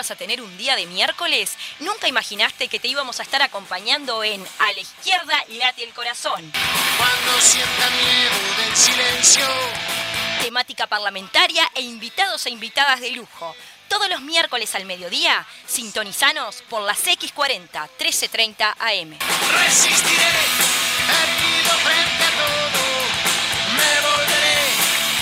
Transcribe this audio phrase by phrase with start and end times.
[0.00, 1.58] ibas a tener un día de miércoles?
[1.80, 6.40] ¿Nunca imaginaste que te íbamos a estar acompañando en A la izquierda late el corazón?
[6.96, 9.44] Cuando sienta miedo del silencio.
[10.40, 13.54] Temática parlamentaria e invitados e invitadas de lujo.
[13.88, 19.18] Todos los miércoles al mediodía, sintonizanos por las X40 1330 AM.
[19.52, 20.32] Resistiré,
[21.20, 22.80] erguido frente a todo.
[23.76, 24.64] Me volveré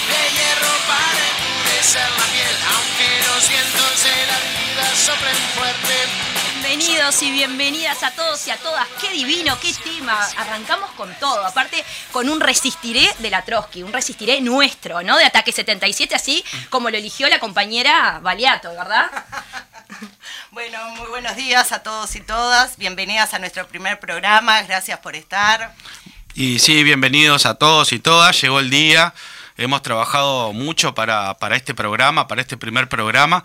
[0.06, 2.56] de hierro para endurecer la piel.
[2.70, 5.94] Aunque los vientos de la vida soplen fuerte.
[6.54, 8.88] Bienvenidos y bienvenidas a todos y a todas.
[9.00, 10.18] Qué divino, qué tema.
[10.38, 11.46] Arrancamos con todo.
[11.46, 15.16] Aparte, con un resistiré de la Trotsky, un resistiré nuestro, ¿no?
[15.16, 19.08] De Ataque 77, así como lo eligió la compañera Baliato, ¿verdad?
[20.50, 22.76] Bueno, muy buenos días a todos y todas.
[22.76, 24.62] Bienvenidas a nuestro primer programa.
[24.62, 25.74] Gracias por estar.
[26.34, 28.40] Y sí, bienvenidos a todos y todas.
[28.40, 29.14] Llegó el día.
[29.58, 33.42] Hemos trabajado mucho para, para este programa, para este primer programa.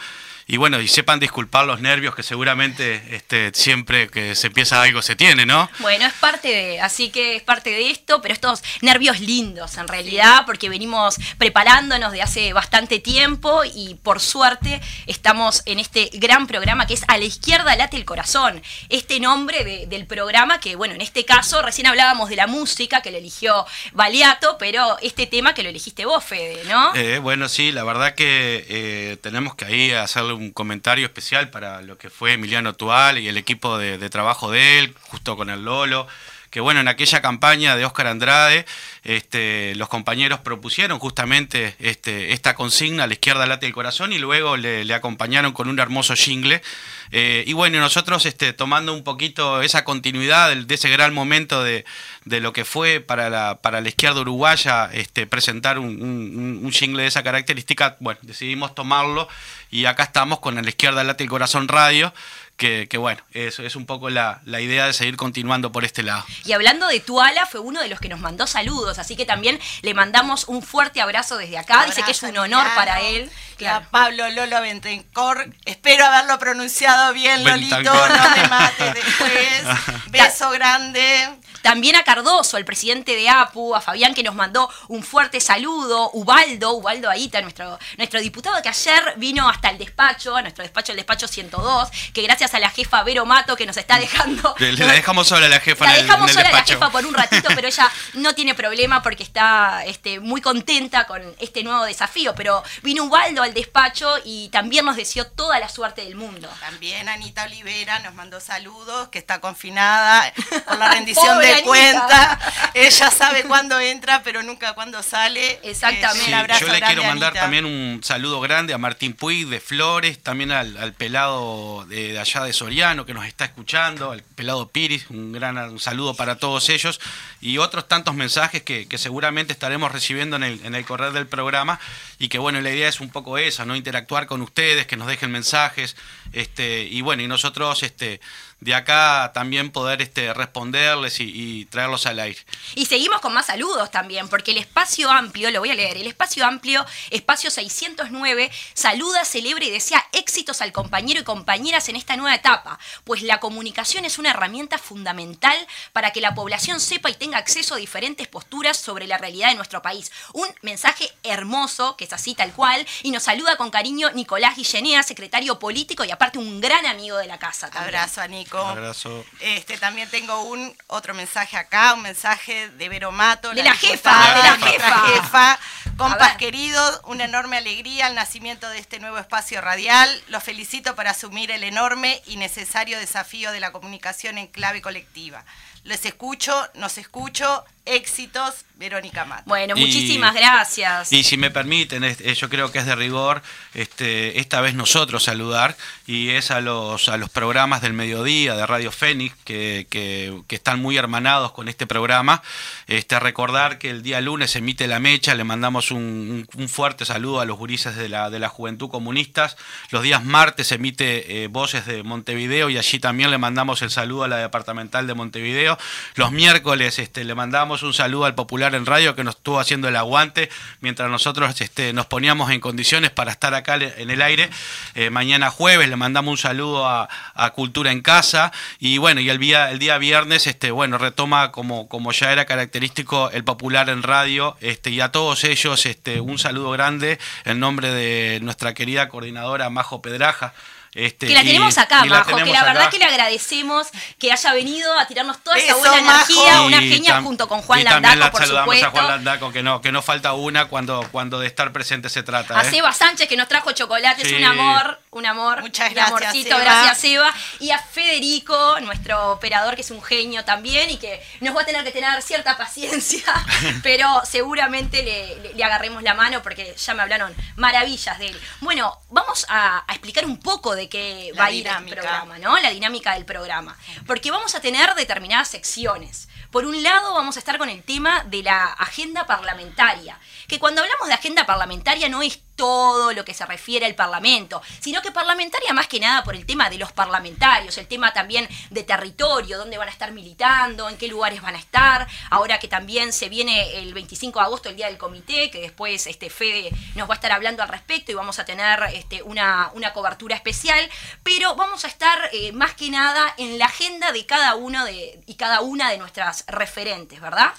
[0.48, 5.02] Y bueno, y sepan disculpar los nervios que seguramente este, siempre que se empieza algo
[5.02, 5.70] se tiene, ¿no?
[5.80, 9.88] Bueno, es parte de, así que es parte de esto, pero estos nervios lindos en
[9.88, 16.48] realidad, porque venimos preparándonos de hace bastante tiempo y por suerte estamos en este gran
[16.48, 18.62] programa que es A la izquierda late el corazón.
[18.90, 23.02] Este nombre de- del programa que, bueno, en este caso recién hablábamos de la música
[23.02, 26.94] que lo eligió Baliato, pero este tema que lo elegiste vos, Fede, ¿no?
[26.96, 31.82] Eh, bueno, sí, la verdad que eh, tenemos que ahí hacerle un comentario especial para
[31.82, 35.50] lo que fue Emiliano Tual y el equipo de, de trabajo de él, justo con
[35.50, 36.08] el Lolo.
[36.54, 38.68] Que bueno, en aquella campaña de Óscar Andrade,
[39.04, 44.56] este, los compañeros propusieron justamente este, esta consigna, la izquierda late el corazón, y luego
[44.56, 46.62] le, acompañaron con un hermoso jingle.
[47.10, 51.86] Eh, y bueno, nosotros este, tomando un poquito esa continuidad de, ese gran momento de,
[52.26, 57.02] lo que fue para la, para la izquierda uruguaya este, presentar un, un, un jingle
[57.02, 59.28] de esa característica, bueno, decidimos tomarlo
[59.74, 62.14] y acá estamos con la izquierda late el corazón radio,
[62.58, 66.04] que, que bueno, eso es un poco la, la idea de seguir continuando por este
[66.04, 66.26] lado.
[66.46, 69.60] Y hablando de Tuala, fue uno de los que nos mandó saludos, así que también
[69.82, 71.86] le mandamos un fuerte abrazo desde acá.
[71.86, 73.32] Dice que es un honor para él.
[73.60, 75.50] Y a Pablo Lolo Bentencor.
[75.64, 77.78] Espero haberlo pronunciado bien, Lolito.
[77.78, 78.10] Bentancor.
[78.10, 79.64] No me mates después.
[80.08, 81.30] Beso grande.
[81.64, 86.12] También a Cardoso, el presidente de APU, a Fabián que nos mandó un fuerte saludo,
[86.12, 90.92] Ubaldo, Ubaldo Aita, nuestro, nuestro diputado que ayer vino hasta el despacho, a nuestro despacho,
[90.92, 94.54] el despacho 102, que gracias a la jefa Vero Mato que nos está dejando...
[94.60, 96.60] Le, le dejamos sola a la jefa La en el, dejamos en el sola a
[96.60, 101.08] la jefa por un ratito, pero ella no tiene problema porque está este, muy contenta
[101.08, 102.36] con este nuevo desafío.
[102.36, 106.50] Pero vino Ubaldo al despacho y también nos deseó toda la suerte del mundo.
[106.60, 110.34] También Anita Olivera nos mandó saludos, que está confinada
[110.66, 112.40] por la rendición de Cuenta.
[112.74, 115.60] Ella sabe cuándo entra, pero nunca cuándo sale.
[115.64, 116.22] Exactamente.
[116.24, 117.42] Eh, Sí, abrazo yo le quiero mandar Anita.
[117.42, 122.20] también un saludo grande a Martín Puig de Flores, también al, al pelado de, de
[122.20, 126.38] allá de Soriano que nos está escuchando, al pelado Piris, un gran un saludo para
[126.38, 127.00] todos ellos
[127.42, 131.28] y otros tantos mensajes que, que seguramente estaremos recibiendo en el, en el correr del
[131.28, 131.80] programa
[132.20, 133.76] y que bueno, la idea es un poco esa, ¿no?
[133.76, 135.96] Interactuar con ustedes, que nos dejen mensajes,
[136.32, 138.22] este, y bueno, y nosotros este,
[138.64, 142.40] de acá también poder este, responderles y, y traerlos al aire.
[142.76, 146.08] Y seguimos con más saludos también, porque el espacio amplio, lo voy a leer, el
[146.08, 152.16] espacio amplio, espacio 609, saluda, celebra y desea éxitos al compañero y compañeras en esta
[152.16, 155.58] nueva etapa, pues la comunicación es una herramienta fundamental
[155.92, 159.56] para que la población sepa y tenga acceso a diferentes posturas sobre la realidad de
[159.56, 160.12] nuestro país.
[160.34, 165.04] Un mensaje hermoso, que es así tal cual, y nos saluda con cariño Nicolás Guillenea,
[165.04, 167.70] secretario político y aparte un gran amigo de la casa.
[167.70, 167.96] también.
[167.96, 168.53] Abrazo a Nico.
[168.60, 169.26] Abrazo.
[169.40, 174.12] Este, también tengo un otro mensaje acá, un mensaje de Vero Mato, De la jefa,
[174.12, 175.60] de la jefa.
[175.98, 180.10] Compas queridos, una enorme alegría al nacimiento de este nuevo espacio radial.
[180.28, 185.46] Los felicito por asumir el enorme y necesario desafío de la comunicación en clave colectiva.
[185.84, 189.44] Les escucho, nos escucho, éxitos, Verónica Mato.
[189.46, 191.12] Bueno, Y- muchísimas gracias.
[191.14, 193.42] Y si me permiten, eh, yo creo que es de rigor
[193.74, 195.76] este, esta vez nosotros saludar,
[196.08, 200.56] y es a los, a los programas del mediodía de Radio Fénix, que, que- que
[200.56, 202.42] están muy hermanados con este programa.
[202.88, 207.06] Este, recordar que el día lunes emite La Mecha, le mandamos un, un- un fuerte
[207.06, 209.56] saludo a los gurises de la, de la Juventud Comunistas.
[209.92, 214.24] Los días martes emite eh, Voces de Montevideo, y allí también le mandamos el saludo
[214.24, 215.78] a la Departamental de Montevideo.
[216.16, 219.88] Los miércoles este, le mandamos un saludo al Popular en Radio que nos estuvo haciendo
[219.88, 220.50] el aguante
[220.82, 224.50] mientras nosotros este, nos poníamos en condiciones para estar acá en el aire.
[224.94, 229.30] Eh, mañana jueves le mandamos un saludo a, a Cultura en Casa y bueno, y
[229.30, 233.90] el día, el día viernes este, bueno, retoma como, como ya era característico el Popular
[233.90, 238.74] en Radio este, y a todos ellos este, un saludo grande en nombre de nuestra
[238.74, 240.54] querida coordinadora Majo Pedraja
[240.96, 243.88] Este, Que la tenemos acá, la Majo, que la verdad que le agradecemos
[244.20, 246.66] que haya venido a tirarnos toda esa buena energía, Majo.
[246.68, 248.88] una genia junto con Juan y también Landaco, la por saludamos supuesto.
[248.88, 252.22] a Juan Landaco, que no, que no falta una cuando, cuando de estar presente se
[252.24, 252.60] trata.
[252.60, 252.70] A ¿eh?
[252.70, 254.36] Seba Sánchez que nos trajo chocolates, Sí.
[254.36, 255.62] un amor, un amor.
[255.62, 256.62] Muchas un gracias, amorcito, Seba.
[256.62, 257.34] gracias Seba.
[257.60, 261.66] Y a Federico, nuestro operador, que es un genio también y que nos va a
[261.66, 263.24] tener que tener cierta paciencia,
[263.84, 268.42] pero seguramente le, le- le agarremos la mano porque ya me hablaron maravillas de él.
[268.62, 272.40] Bueno, vamos a, a explicar un poco de qué La va a ir el programa,
[272.40, 272.58] ¿no?
[272.60, 273.78] La dinámica del programa.
[274.06, 276.30] Porque vamos a tener determinadas secciones.
[276.52, 280.20] Por un lado, vamos a estar con el tema de la agenda parlamentaria.
[280.48, 284.62] Que cuando hablamos de agenda parlamentaria no es todo lo que se refiere al Parlamento,
[284.80, 288.48] sino que parlamentaria más que nada por el tema de los parlamentarios, el tema también
[288.70, 292.68] de territorio, dónde van a estar militando, en qué lugares van a estar, ahora que
[292.68, 296.72] también se viene el 25 de agosto, el Día del Comité, que después este Fede
[296.96, 300.36] nos va a estar hablando al respecto y vamos a tener este, una, una cobertura
[300.36, 300.90] especial,
[301.24, 305.22] pero vamos a estar eh, más que nada en la agenda de cada uno de,
[305.26, 307.54] y cada una de nuestras referentes, ¿verdad?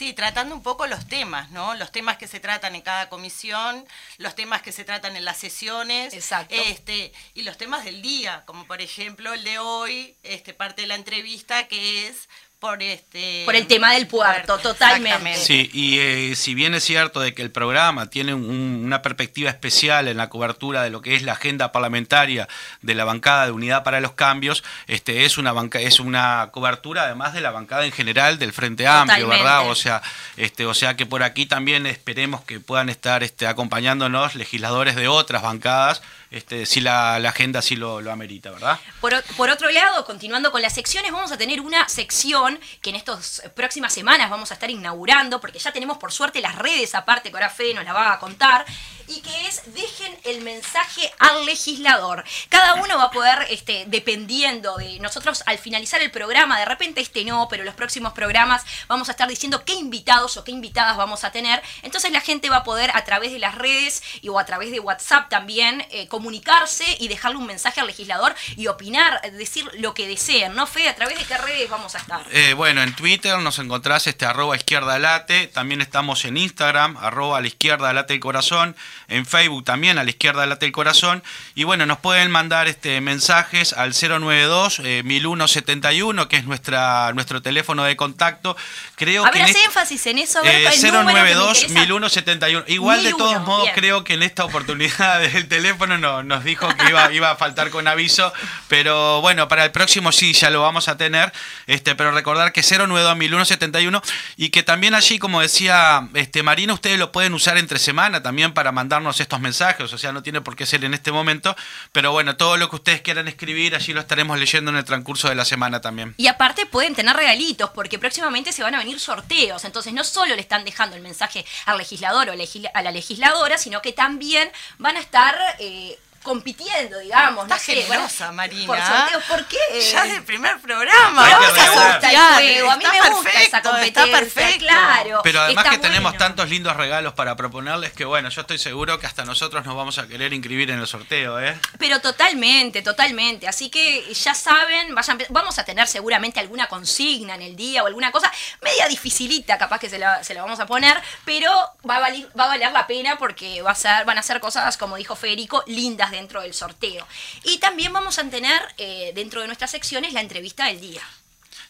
[0.00, 1.74] Sí, tratando un poco los temas, ¿no?
[1.74, 3.86] Los temas que se tratan en cada comisión,
[4.16, 6.14] los temas que se tratan en las sesiones.
[6.14, 6.54] Exacto.
[6.54, 10.88] Este, y los temas del día, como por ejemplo el de hoy, este, parte de
[10.88, 12.30] la entrevista que es
[12.60, 15.34] por este Por el tema del puerto, totalmente.
[15.36, 19.48] Sí, y eh, si bien es cierto de que el programa tiene un- una perspectiva
[19.48, 22.48] especial en la cobertura de lo que es la agenda parlamentaria
[22.82, 27.04] de la bancada de Unidad para los Cambios, este es una banca, es una cobertura
[27.04, 29.42] además de la bancada en general del Frente Amplio, Totalmente.
[29.44, 29.70] ¿verdad?
[29.70, 30.02] O sea,
[30.36, 35.08] este, o sea que por aquí también esperemos que puedan estar este, acompañándonos legisladores de
[35.08, 38.78] otras bancadas, este, si la, agenda así lo, amerita, ¿verdad?
[39.00, 42.96] Por, por otro lado, continuando con las secciones, vamos a tener una sección que en
[42.96, 47.30] estas próximas semanas vamos a estar inaugurando, porque ya tenemos por suerte las redes aparte,
[47.30, 48.64] que ahora Fede nos la va a contar,
[49.10, 52.24] y que es dejen el mensaje al legislador.
[52.48, 57.00] Cada uno va a poder, este, dependiendo de nosotros al finalizar el programa, de repente
[57.00, 60.96] este no, pero los próximos programas vamos a estar diciendo qué invitados o qué invitadas
[60.96, 61.60] vamos a tener.
[61.82, 64.70] Entonces la gente va a poder a través de las redes y, o a través
[64.70, 69.92] de WhatsApp también eh, comunicarse y dejarle un mensaje al legislador y opinar, decir lo
[69.92, 70.88] que deseen, ¿no, Fede?
[70.88, 72.24] ¿A través de qué redes vamos a estar?
[72.30, 77.38] Eh, bueno, en Twitter nos encontrás este arroba izquierda late, también estamos en Instagram, arroba
[77.38, 78.76] a la izquierda late el corazón,
[79.08, 81.22] en Facebook también a la izquierda late el corazón,
[81.54, 87.42] y bueno, nos pueden mandar este mensajes al 092 eh, 1171, que es nuestra nuestro
[87.42, 88.56] teléfono de contacto.
[88.96, 91.62] Creo a ver, hace énfasis en eso, a ver, eh, el número que me 092
[91.62, 91.80] interesa.
[91.80, 92.64] 1171.
[92.68, 93.74] Igual de 1001, todos modos bien.
[93.74, 97.70] creo que en esta oportunidad el teléfono no- nos dijo que iba, iba a faltar
[97.70, 98.32] con aviso,
[98.68, 101.32] pero bueno, para el próximo sí ya lo vamos a tener,
[101.66, 104.02] este, pero recordar que 092 1171
[104.36, 108.52] y que también allí, como decía este Marina, ustedes lo pueden usar entre semana también
[108.52, 111.54] para mandarnos estos mensajes, o sea, no tiene por qué ser en este momento,
[111.92, 115.28] pero bueno, todo lo que ustedes quieran escribir, allí lo estaremos leyendo en el transcurso
[115.28, 116.12] de la semana también.
[116.16, 119.64] Y aparte pueden tener regalitos, porque próximamente se van a venir sorteos.
[119.64, 123.80] Entonces no solo le están dejando el mensaje al legislador o a la legisladora, sino
[123.80, 127.44] que también van a estar eh, compitiendo, digamos.
[127.44, 128.66] Está no sé, generosa, Marina.
[128.66, 129.58] Por sorteos, ¿por qué?
[129.92, 131.22] Ya del primer programa.
[131.28, 131.92] Vamos a regalar.
[131.94, 134.58] gusta el juego, a mí Está me gusta perfecto, esa competencia, Está perfecto.
[134.60, 135.20] claro.
[135.22, 136.18] Pero además Está que tenemos bueno.
[136.26, 139.98] tantos lindos regalos para proponerles que bueno, yo estoy seguro que hasta nosotros nos vamos
[139.98, 141.58] a querer inscribir en el sorteo, ¿eh?
[141.78, 143.48] Pero totalmente, totalmente.
[143.48, 147.86] Así que ya saben, vayan, vamos a tener seguramente alguna consigna en el día o
[147.86, 148.30] alguna cosa
[148.62, 151.50] media dificilita, capaz que se la, se la vamos a poner, pero
[151.88, 154.40] va a, valer, va a valer la pena porque va a ser, van a ser
[154.40, 157.06] cosas, como dijo Federico, lindas dentro del sorteo.
[157.44, 161.02] Y también vamos a tener eh, dentro de nuestras secciones la entrevista del día.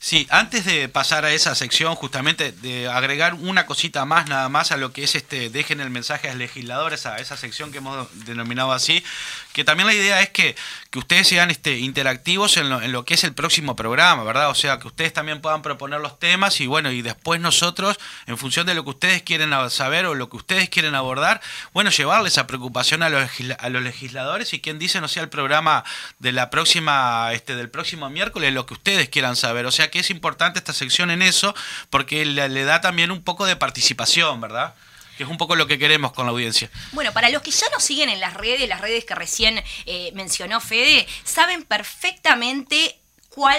[0.03, 4.73] Sí, antes de pasar a esa sección, justamente de agregar una cosita más, nada más
[4.73, 7.79] a lo que es este, dejen el mensaje a los legisladores, a esa sección que
[7.79, 9.05] hemos denominado así,
[9.53, 10.55] que también la idea es que,
[10.91, 14.51] que ustedes sean este, interactivos en lo, en lo que es el próximo programa, ¿verdad?
[14.51, 18.39] O sea, que ustedes también puedan proponer los temas y bueno, y después nosotros, en
[18.39, 21.41] función de lo que ustedes quieren saber o lo que ustedes quieren abordar,
[21.73, 23.29] bueno, llevarle esa preocupación a los,
[23.59, 25.85] a los legisladores y quien dice, no sea el programa
[26.19, 29.67] de la próxima, este, del próximo miércoles, lo que ustedes quieran saber.
[29.67, 31.55] O sea que es importante esta sección en eso,
[31.91, 34.75] porque le da también un poco de participación, ¿verdad?
[35.21, 36.71] Que es un poco lo que queremos con la audiencia.
[36.93, 40.13] Bueno, para los que ya nos siguen en las redes, las redes que recién eh,
[40.15, 42.99] mencionó Fede, saben perfectamente
[43.29, 43.59] cuál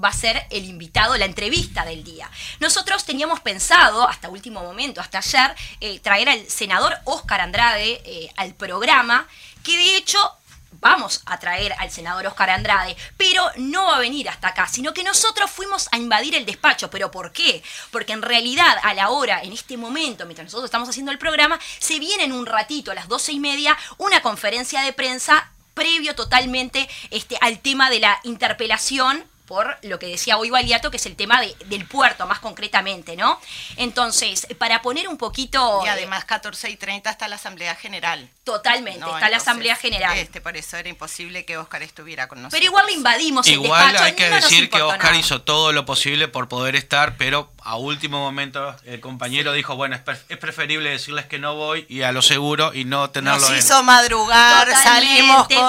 [0.00, 2.30] va a ser el invitado, la entrevista del día.
[2.60, 8.30] Nosotros teníamos pensado, hasta último momento, hasta ayer, eh, traer al senador Oscar Andrade eh,
[8.36, 9.26] al programa,
[9.64, 10.36] que de hecho
[10.72, 14.94] vamos a traer al senador Oscar Andrade, pero no va a venir hasta acá, sino
[14.94, 16.90] que nosotros fuimos a invadir el despacho.
[16.90, 17.62] ¿Pero por qué?
[17.90, 21.58] Porque en realidad a la hora, en este momento, mientras nosotros estamos haciendo el programa,
[21.78, 26.14] se viene en un ratito, a las doce y media, una conferencia de prensa previo
[26.14, 31.06] totalmente este, al tema de la interpelación por lo que decía hoy Baliato, que es
[31.06, 33.40] el tema de- del puerto, más concretamente, ¿no?
[33.76, 35.80] Entonces, para poner un poquito...
[35.82, 38.30] Y eh, además 14 y 30 está la Asamblea General.
[38.44, 40.16] totalmente, No, está la Asamblea General.
[40.16, 42.60] Este, por eso era imposible que Oscar estuviera con nosotros.
[42.60, 44.04] Pero igual le invadimos el Igual despacho.
[44.04, 45.16] hay que decir que Oscar nada.
[45.16, 49.94] hizo todo lo posible por poder estar, pero a último momento el compañero dijo, bueno,
[49.96, 53.40] es, pre- es preferible decirles que no voy y a lo seguro y no tenerlo
[53.40, 55.68] Nos en- hizo madrugar, Totalmente, salimos 10 de la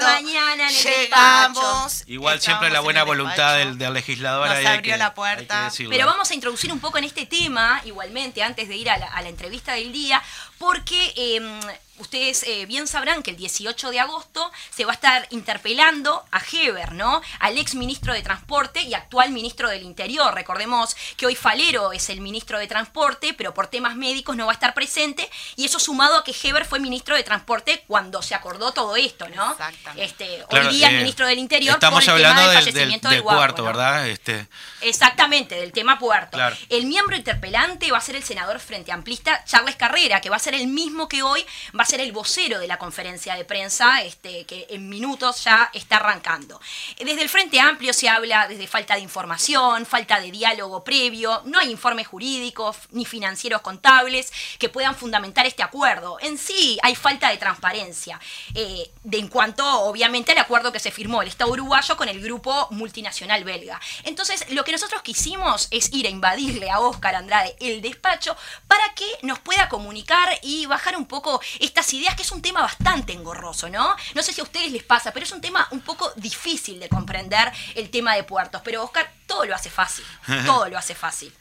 [0.00, 2.04] corriendo, mañana en el llegamos.
[2.06, 5.70] Igual siempre la buena voluntad del, del legislador Nos ahí abrió que- la puerta.
[5.88, 9.06] Pero vamos a introducir un poco en este tema, igualmente, antes de ir a la,
[9.06, 10.22] a la entrevista del día,
[10.58, 11.60] porque eh,
[11.98, 16.40] ustedes eh, bien sabrán que el 18 de agosto se va a estar interpelando a
[16.52, 17.20] Heber, ¿no?
[17.40, 20.32] Al ex ministro de Transporte y actual ministro del Interior.
[20.34, 24.52] Recordemos que hoy Falero es el ministro de Transporte, pero por temas médicos no va
[24.52, 28.34] a estar presente, y eso sumado a que Heber fue ministro de Transporte cuando se
[28.36, 29.50] acordó todo esto, ¿no?
[29.52, 30.04] Exactamente.
[30.04, 32.64] Este, Claro, hoy día eh, el ministro del Interior Estamos por el tema hablando del
[32.64, 33.66] del, del- fallecimiento del del, guapo, puerto, ¿no?
[33.66, 34.08] ¿verdad?
[34.08, 34.46] Este,
[34.82, 36.36] Exactamente, del tema puerto.
[36.36, 36.56] Claro.
[36.68, 40.38] El miembro interpelante va a ser el senador frente amplista Charles Carrera, que va a
[40.38, 41.44] ser el mismo que hoy
[41.78, 45.70] va a ser el vocero de la conferencia de prensa, este, que en minutos ya
[45.72, 46.60] está arrancando.
[46.98, 51.58] Desde el Frente Amplio se habla desde falta de información, falta de diálogo previo, no
[51.58, 56.18] hay informes jurídicos ni financieros contables que puedan fundamentar este acuerdo.
[56.20, 58.20] En sí hay falta de transparencia
[58.54, 62.20] eh, de en cuanto, obviamente, al acuerdo que se firmó el Estado uruguayo con el
[62.20, 63.80] grupo multinacional belga.
[64.04, 68.36] Entonces, lo que nosotros quisimos es ir a invadirle a Óscar Andrade el despacho
[68.66, 72.62] para que nos pueda comunicar y bajar un poco estas ideas, que es un tema
[72.62, 73.96] bastante engorroso, ¿no?
[74.14, 76.88] No sé si a ustedes les pasa, pero es un tema un poco difícil de
[76.88, 78.60] comprender el tema de puertos.
[78.64, 80.04] Pero Óscar todo lo hace fácil,
[80.46, 81.32] todo lo hace fácil.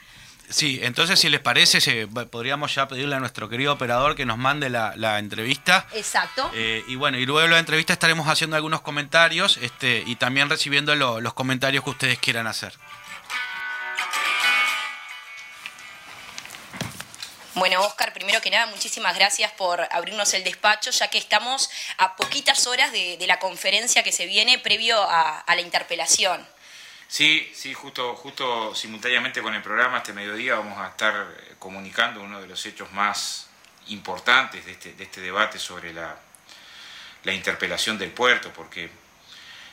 [0.49, 4.37] sí, entonces si les parece, se- podríamos ya pedirle a nuestro querido operador que nos
[4.37, 5.85] mande la, la entrevista.
[5.93, 6.49] Exacto.
[6.53, 10.49] Eh, y bueno, y luego de la entrevista estaremos haciendo algunos comentarios este, y también
[10.49, 12.73] recibiendo lo- los comentarios que ustedes quieran hacer.
[17.57, 22.15] Bueno, Oscar, primero que nada, muchísimas gracias por abrirnos el despacho, ya que estamos a
[22.15, 26.47] poquitas horas de, de la conferencia que se viene previo a, la interpelación.
[27.07, 32.21] Sí, sí, justo, justo simultáneamente con el programa este mediodía vamos a estar eh, comunicando
[32.21, 33.49] uno de los hechos más
[33.87, 36.15] importantes de este, de este debate sobre la,
[37.23, 38.83] la interpelación del puerto, porque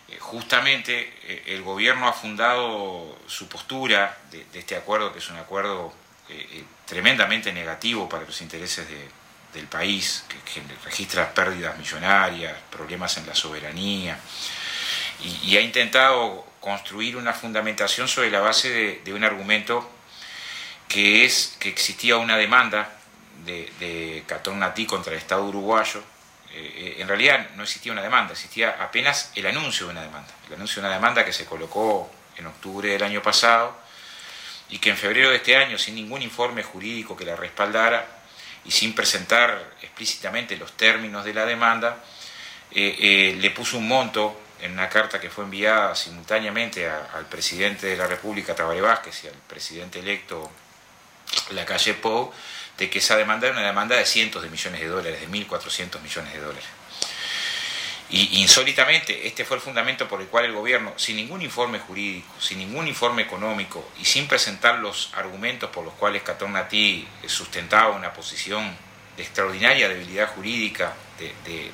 [0.09, 5.37] eh, justamente eh, el gobierno ha fundado su postura de este acuerdo, que es un
[5.37, 5.93] acuerdo
[6.29, 9.09] eh, eh, tremendamente negativo para los intereses de-
[9.55, 14.19] del país, que, registra pérdidas millonarias, problemas en la soberanía,
[15.21, 19.89] y, ha intentado construir una fundamentación sobre la base de, un argumento
[20.89, 22.91] que es que existía una demanda
[23.45, 26.03] de, Catón Natí contra el Estado uruguayo.
[26.53, 30.33] Eh, en realidad no existía una demanda, existía apenas el anuncio de una demanda.
[30.49, 33.77] El anuncio de una demanda que se colocó en octubre del año pasado
[34.75, 38.09] y que en febrero de este año, sin ningún informe jurídico que la respaldara
[38.65, 42.03] y sin presentar explícitamente los términos de la demanda,
[42.73, 47.87] eh, eh, le puso un monto en una carta que fue enviada simultáneamente al presidente
[47.87, 50.51] de la República, Tabaré Vázquez, y al presidente electo,
[51.51, 52.33] Lacalle Pou,
[52.77, 56.01] de que esa demanda era una demanda de cientos de millones de dólares, de 1.400
[56.01, 56.65] millones de dólares.
[58.17, 62.33] Y insólitamente, este fue el fundamento por el cual el gobierno, sin ningún informe jurídico,
[62.41, 67.91] sin ningún informe económico y sin presentar los argumentos por los cuales Catón Natí sustentaba
[67.97, 68.77] una posición
[69.17, 71.73] de extraordinaria debilidad jurídica, de, de-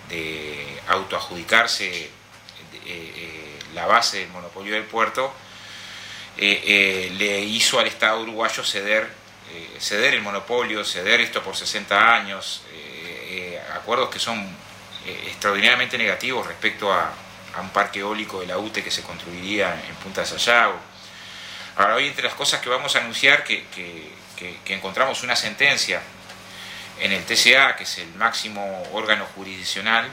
[2.87, 5.32] eh, eh, la base del monopolio del puerto,
[6.38, 9.11] eh, eh, le hizo al Estado uruguayo ceder,
[9.52, 14.70] eh, ceder el monopolio, ceder esto por 60 años, eh, eh, acuerdos que son
[15.07, 17.12] eh, extraordinariamente negativos respecto a,
[17.61, 20.78] un parque eólico de la UTE que se construiría en Punta de Sayago.
[21.76, 23.64] Ahora, hoy entre las cosas que vamos a anunciar, que,
[24.66, 26.00] encontramos una sentencia
[27.00, 30.09] en el TCA, que es el máximo órgano jurisdiccional,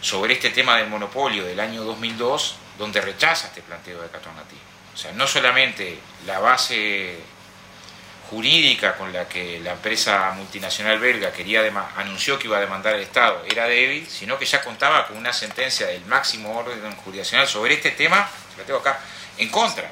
[0.00, 4.56] sobre este tema del monopolio del año 2002, donde rechaza este planteo de Catón Natí.
[4.94, 7.18] O sea, no solamente la base
[8.30, 11.62] jurídica con la que la empresa multinacional belga quería
[11.96, 15.32] anunció que iba a demandar al Estado era débil, sino que ya contaba con una
[15.32, 19.00] sentencia del máximo orden jurisdiccional sobre este tema, la tengo acá,
[19.38, 19.90] en contra.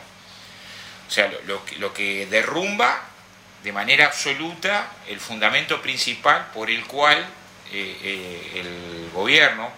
[1.08, 3.00] O sea, lo, lo lo que derrumba
[3.62, 7.18] de manera absoluta el fundamento principal por el cual
[7.72, 9.70] eh, eh, el gobierno,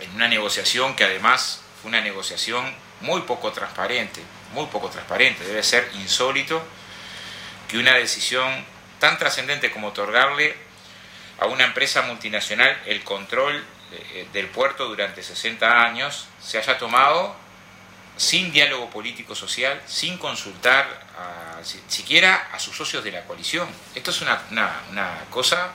[0.00, 4.20] en una negociación que además fue una negociación muy poco transparente,
[4.52, 6.62] muy poco transparente, debe ser insólito
[7.70, 8.64] que una decisión
[8.98, 10.54] tan trascendente como otorgarle
[11.38, 17.34] a una empresa multinacional el control eh, del puerto durante 60 años se haya tomado
[18.16, 20.86] sin diálogo político-social, sin consultar
[21.18, 23.66] a, si- siquiera a sus socios de la coalición.
[23.94, 25.72] Esto es una, una- cosa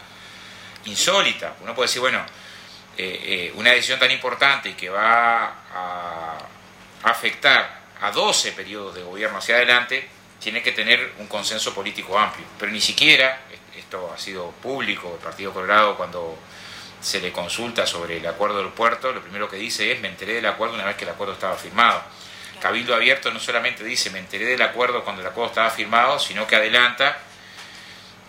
[0.86, 1.56] insólita.
[1.62, 2.24] Uno puede decir, bueno,
[2.98, 6.38] eh, eh, una decisión tan importante que va a
[7.04, 10.08] afectar a 12 periodos de gobierno hacia adelante,
[10.40, 12.46] tiene que tener un consenso político amplio.
[12.60, 13.42] Pero ni siquiera,
[13.76, 16.38] esto ha sido público, el Partido Colorado cuando
[17.02, 20.34] se le consulta sobre el acuerdo del puerto, lo primero que dice es me enteré
[20.34, 22.02] del acuerdo una vez que el acuerdo estaba firmado.
[22.60, 26.48] Cabildo Abierto no solamente dice me enteré del acuerdo cuando el acuerdo estaba firmado, sino
[26.48, 27.18] que adelanta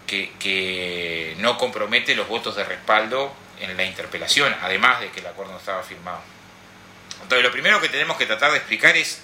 [0.07, 5.27] que, que no compromete los votos de respaldo en la interpelación, además de que el
[5.27, 6.21] acuerdo no estaba firmado.
[7.23, 9.23] Entonces, lo primero que tenemos que tratar de explicar es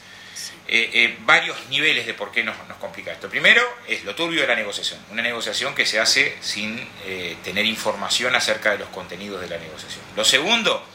[0.69, 3.29] eh, eh, varios niveles de por qué nos, nos complica esto.
[3.29, 7.67] Primero es lo turbio de la negociación, una negociación que se hace sin eh, tener
[7.67, 10.03] información acerca de los contenidos de la negociación.
[10.17, 10.87] Lo segundo,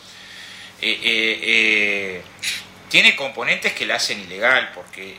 [2.89, 5.17] tiene componentes que la hacen ilegal, porque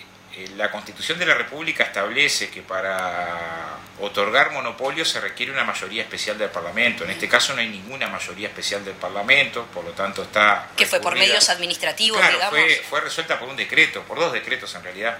[0.57, 6.39] la Constitución de la República establece que para otorgar monopolio se requiere una mayoría especial
[6.39, 7.05] del Parlamento.
[7.05, 10.69] En este caso no hay ninguna mayoría especial del Parlamento, por lo tanto está...
[10.77, 12.59] Que fue por medios administrativos, Claro, digamos.
[12.59, 15.19] fue, fue resuelta por un decreto, por dos decretos en realidad,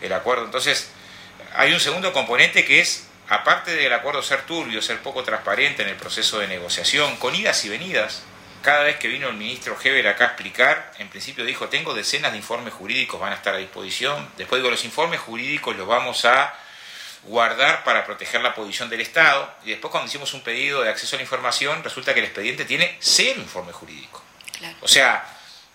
[0.00, 0.44] el acuerdo.
[0.44, 0.90] Entonces,
[1.54, 5.88] hay un segundo componente que es, aparte del acuerdo ser turbio, ser poco transparente en
[5.88, 8.22] el proceso de negociación, con idas y venidas,
[8.62, 12.32] cada vez que vino el ministro Heber acá a explicar, en principio dijo, tengo decenas
[12.32, 14.28] de informes jurídicos, van a estar a disposición.
[14.36, 16.54] Después digo, los informes jurídicos los vamos a
[17.24, 19.52] guardar para proteger la posición del Estado.
[19.64, 22.64] Y después cuando hicimos un pedido de acceso a la información, resulta que el expediente
[22.64, 24.22] tiene cero informe jurídico.
[24.58, 24.76] Claro.
[24.80, 25.24] O sea,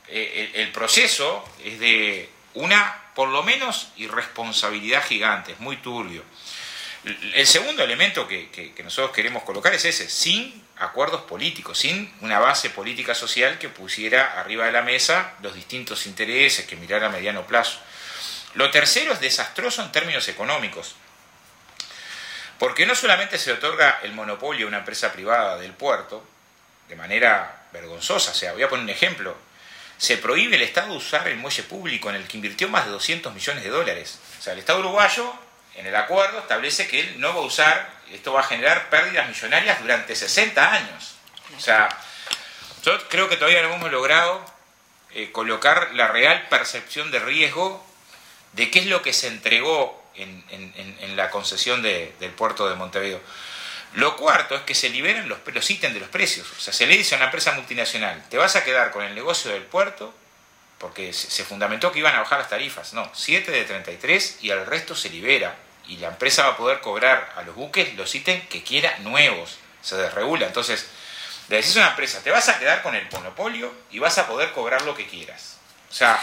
[0.08, 6.24] eh, el, el proceso es de una, por lo menos, irresponsabilidad gigante, es muy turbio.
[7.04, 11.80] El el segundo elemento que, que- que nosotros queremos colocar es ese, sin acuerdos políticos,
[11.80, 16.76] sin una base política social que pusiera arriba de la mesa los distintos intereses, que
[16.76, 17.80] mirara a mediano plazo.
[18.56, 20.96] Lo tercero es desastroso en términos económicos,
[22.60, 26.26] porque no solamente se otorga el monopolio a una empresa privada del puerto,
[26.88, 29.36] de manera vergonzosa, o sea, voy a poner un ejemplo,
[29.98, 33.34] se prohíbe el Estado usar el muelle público en el que invirtió más de 200
[33.34, 34.20] millones de dólares.
[34.40, 35.34] O sea, el Estado uruguayo,
[35.76, 39.28] en el acuerdo, establece que él no va a usar, esto va a generar pérdidas
[39.28, 41.16] millonarias durante 60 años.
[41.58, 41.90] O sea,
[42.84, 44.44] yo creo que todavía no hemos logrado
[45.12, 47.86] eh, colocar la real percepción de riesgo
[48.54, 53.20] de qué es lo que se entregó en, la concesión de- del puerto de Montevideo.
[53.94, 56.48] Lo cuarto es que se liberan los, los ítems de los precios.
[56.58, 59.14] O sea, se le dice a una empresa multinacional, te vas a quedar con el
[59.16, 60.14] negocio del puerto,
[60.84, 62.92] porque se, fundamentó que iban a bajar las tarifas.
[62.92, 65.56] No, 7 de 33 y al resto se libera.
[65.88, 69.60] Y la empresa va a poder cobrar a los buques los ítems que quiera nuevos.
[69.82, 70.46] Se desregula.
[70.46, 70.90] Entonces,
[71.48, 74.28] le decís a una empresa, te vas a quedar con el monopolio y vas a
[74.28, 75.58] poder cobrar lo que quieras.
[75.90, 76.20] O sea,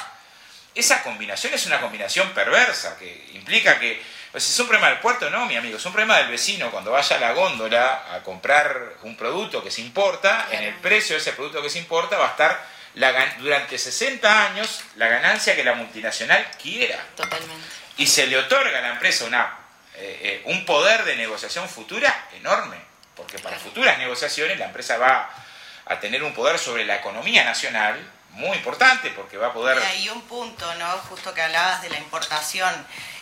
[0.75, 5.31] esa combinación es una combinación perversa que implica que pues es un problema del puerto,
[5.31, 8.99] no, mi amigo, es un problema del vecino cuando vaya a la góndola a comprar
[9.05, 12.27] un producto que se importa, en el precio de ese producto que se importa va
[12.27, 17.67] a estar la durante 60 años la ganancia que la multinacional quiera Totalmente.
[17.97, 19.59] y se le otorga a la empresa una,
[19.97, 22.77] eh, eh, un poder de negociación futura enorme,
[23.17, 25.31] porque para futuras negociaciones la empresa va
[25.87, 27.99] a tener un poder sobre la economía nacional
[28.31, 29.77] muy importante, porque va a poder...
[29.79, 30.89] Y hay un punto, ¿no?
[31.09, 32.73] Justo que hablabas de la importación.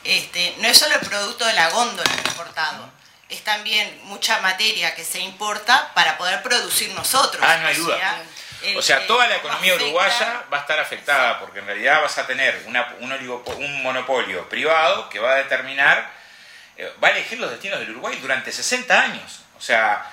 [0.05, 2.91] Este, no es solo el producto de la góndola importado,
[3.29, 7.43] es también mucha materia que se importa para poder producir nosotros.
[7.47, 7.97] Ah, no hay duda.
[7.97, 8.23] sea,
[8.62, 12.03] el- O sea, toda la economía afecta- uruguaya va a estar afectada, porque en realidad
[12.03, 16.11] vas a tener una- un, monopolio privado que va a determinar,
[16.77, 19.40] eh, va a elegir los destinos del Uruguay durante 60 años.
[19.57, 20.05] O sea,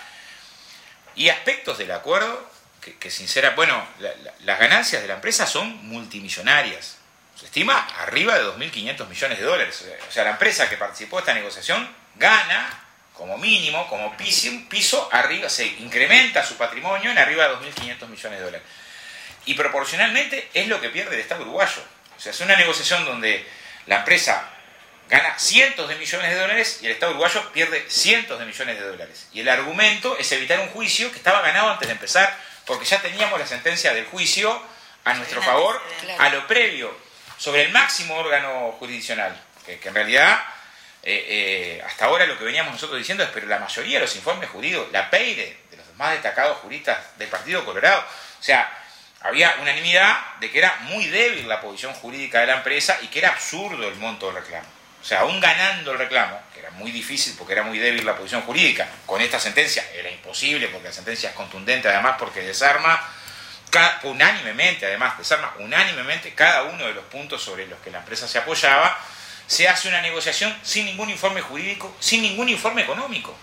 [1.16, 2.50] y aspectos del acuerdo
[2.82, 6.98] que, que sincera, bueno, la- la- las ganancias de la empresa son multimillonarias.
[7.40, 9.82] Se estima arriba de 2.500 millones de dólares.
[9.82, 12.85] O sea, O sea, la empresa que participó de esta negociación gana
[13.18, 18.40] como mínimo, como piso, piso arriba, se incrementa su patrimonio en arriba de 2.500 millones
[18.40, 18.68] de dólares.
[19.46, 21.82] Y proporcionalmente es lo que pierde el Estado uruguayo.
[22.18, 23.46] O sea, es una negociación donde
[23.86, 24.50] la empresa
[25.08, 28.88] gana cientos de millones de dólares y el Estado uruguayo pierde cientos de millones de
[28.88, 29.28] dólares.
[29.32, 33.02] Y el argumento es evitar un juicio que estaba ganado antes de empezar, porque ya
[33.02, 34.62] teníamos la sentencia del juicio
[35.04, 35.80] a nuestro favor,
[36.18, 36.98] a lo previo,
[37.38, 40.40] sobre el máximo órgano jurisdiccional, que, que en realidad
[41.08, 44.16] eh, eh, hasta ahora lo que veníamos nosotros diciendo es, pero la mayoría de los
[44.16, 48.72] informes jurídicos, la PEIRE, de los más destacados juristas del Partido Colorado, o sea,
[49.22, 53.20] había unanimidad de que era muy débil la posición jurídica de la empresa y que
[53.20, 54.68] era absurdo el monto del reclamo.
[54.68, 58.04] O O sea, aún ganando el reclamo, que era muy difícil porque era muy débil
[58.04, 62.42] la posición jurídica, con esta sentencia era imposible porque la sentencia es contundente, además porque
[62.42, 63.00] desarma
[64.04, 68.40] unánimemente, además desarma unánimemente cada uno de los puntos sobre los que la empresa se
[68.40, 68.98] apoyaba,
[69.48, 73.36] se hace una negociación sin ningún informe jurídico, sin ningún informe económico.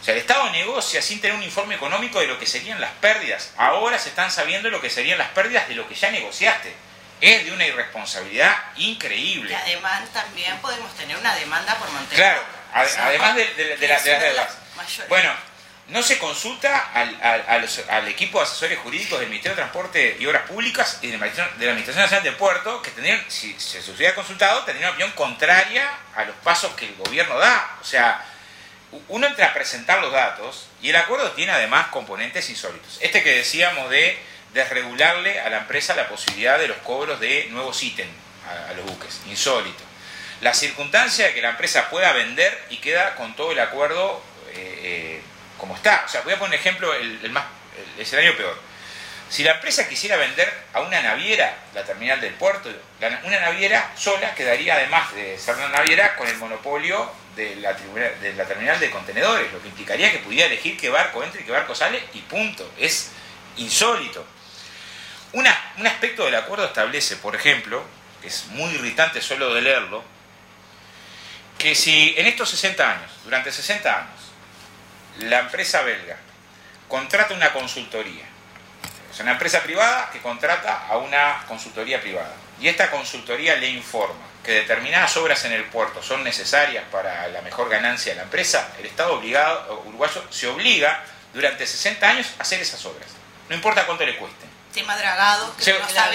[0.00, 2.90] O sea, el Estado negocia sin tener un informe económico de lo que serían las
[2.92, 3.52] pérdidas.
[3.56, 6.74] Ahora se están sabiendo lo que serían las pérdidas de lo que ya negociaste.
[7.20, 9.52] Es de una irresponsabilidad increíble.
[9.52, 12.16] Y además también podemos tener una demanda por mantener.
[12.16, 12.42] Claro,
[12.74, 14.58] además de, las deudas.
[15.08, 15.32] Bueno,
[15.88, 20.98] no se consulta al, equipo de asesores jurídicos del Ministerio de Transporte y Obras Públicas
[21.02, 24.96] y de la Administración Nacional del Puerto, que tendrían, si, se hubiera consultado, tendrían una
[24.96, 27.78] opinión contraria a los pasos que el gobierno da.
[27.82, 28.24] O sea,
[29.08, 32.98] uno entra a presentar los datos y el acuerdo tiene además componentes insólitos.
[33.02, 34.18] Este que decíamos de
[34.54, 38.10] desregularle a la empresa la posibilidad de los cobros de nuevos ítems
[38.70, 39.82] a, los buques, insólito.
[40.40, 44.80] La circunstancia de que la empresa pueda vender y queda con todo el acuerdo eh,
[44.82, 45.22] eh,
[45.64, 46.02] como está.
[46.04, 47.46] O sea, voy a poner un ejemplo, el, más,
[47.96, 48.54] el escenario peor.
[49.30, 52.70] Si la empresa quisiera vender a una naviera la terminal del puerto,
[53.24, 58.34] una naviera sola quedaría, además de ser una naviera, con el monopolio de la, de
[58.34, 61.52] la terminal de contenedores, lo que implicaría que pudiera elegir qué barco entra y qué
[61.52, 62.70] barco sale y punto.
[62.78, 63.12] Es
[63.56, 64.26] insólito.
[65.32, 65.46] un
[65.86, 67.82] aspecto del acuerdo establece, por ejemplo,
[68.20, 70.04] que es muy irritante solo de leerlo,
[71.56, 74.13] que si en estos 60 años, durante 60 años,
[75.18, 76.16] la empresa belga
[76.88, 78.24] contrata una consultoría,
[79.12, 84.26] es una empresa privada que contrata a una consultoría privada, y esta consultoría le informa
[84.44, 88.68] que determinadas obras en el puerto son necesarias para la mejor ganancia de la empresa,
[88.78, 93.08] el Estado obligado, uruguayo se obliga durante 60 años a hacer esas obras.
[93.48, 94.46] No importa cuánto le cueste.
[94.72, 95.72] Tema dragado, que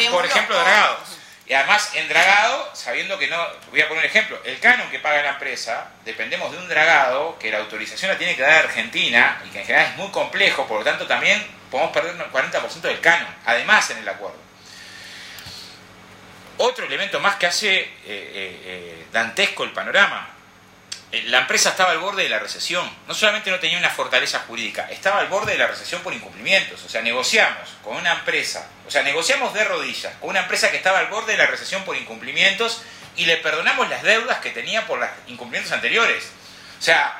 [0.10, 1.00] Por ejemplo, dragado.
[1.50, 5.00] Y además, en dragado, sabiendo que no, voy a poner un ejemplo, el canon que
[5.00, 9.42] paga la empresa, dependemos de un dragado que la autorización la tiene que dar Argentina
[9.44, 12.82] y que en general es muy complejo, por lo tanto también podemos perder el 40%
[12.82, 14.38] del canon, además en el acuerdo.
[16.58, 20.30] Otro elemento más que hace eh, eh, eh, dantesco el panorama.
[21.12, 22.88] La empresa estaba al borde de la recesión.
[23.08, 26.84] No solamente no tenía una fortaleza jurídica, estaba al borde de la recesión por incumplimientos.
[26.84, 30.78] O sea, negociamos con una empresa, o sea, negociamos de rodillas con una empresa que
[30.78, 32.84] estaba al borde de la recesión por incumplimientos
[33.16, 36.26] y le perdonamos las deudas que tenía por los incumplimientos anteriores.
[36.80, 37.18] O sea,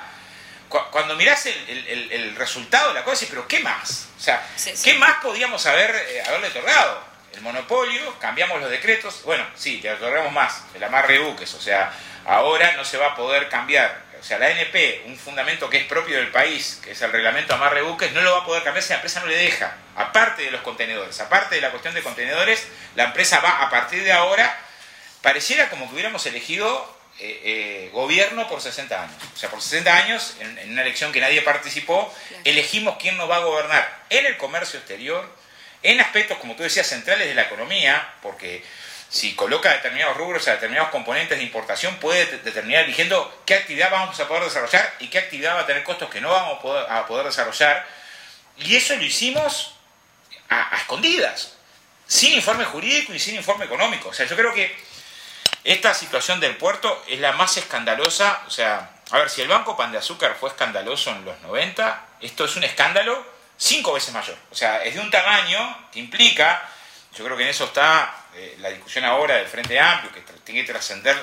[0.70, 4.08] cuando mirás el, resultado de la cosa, pero ¿qué más?
[4.18, 4.48] O sea,
[4.84, 7.09] ¿qué más podíamos haber, haberle otorgado?
[7.34, 11.92] El monopolio, cambiamos los decretos, bueno, sí, te otorgamos más, el amarre buques, o sea,
[12.26, 15.86] ahora no se va a poder cambiar, o sea, la ANP, un fundamento que es
[15.86, 18.84] propio del país, que es el reglamento amarre buques, no lo va a poder cambiar
[18.84, 22.02] si la empresa no le deja, aparte de los contenedores, aparte de la cuestión de
[22.02, 24.58] contenedores, la empresa va a partir de ahora,
[25.22, 29.16] pareciera como que hubiéramos elegido eh, eh, gobierno por 60 años.
[29.34, 32.14] O sea, por 60 años, en, en, una elección que nadie participó,
[32.46, 34.04] elegimos quién nos va a gobernar.
[34.10, 35.30] En el comercio exterior,
[35.84, 38.64] en aspectos, como tú decías, centrales de la economía, porque
[39.10, 44.20] si coloca determinados rubros a determinados componentes de importación, puede determinar eligiendo qué actividad vamos
[44.20, 47.26] a poder desarrollar y qué actividad va a tener costos que no vamos a poder,
[47.26, 47.88] desarrollar.
[48.58, 49.74] Y eso lo hicimos
[50.50, 51.54] a, escondidas,
[52.06, 54.10] sin informe jurídico y sin informe económico.
[54.10, 54.78] O sea, yo creo que
[55.64, 58.44] esta situación del puerto es la más escandalosa.
[58.48, 62.06] O sea, a ver, si el Banco Pan de Azúcar fue escandaloso en los 90,
[62.22, 64.38] esto es un escándalo cinco veces mayor.
[64.50, 66.68] O sea, es de un tamaño que implica,
[67.16, 70.66] yo creo que en eso está eh, la discusión ahora del Frente Amplio, que tiene
[70.66, 71.22] que trascender,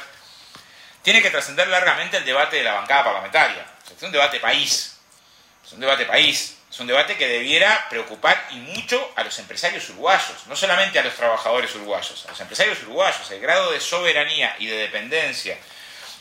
[1.03, 3.67] tiene que trascender largamente el debate de la bancada parlamentaria.
[3.85, 4.99] es un debate país,
[5.65, 9.89] es un debate país, es un debate que debiera preocupar y mucho a los empresarios
[9.89, 14.55] uruguayos, no solamente a los trabajadores uruguayos, a los empresarios uruguayos, el grado de soberanía
[14.59, 15.57] y de dependencia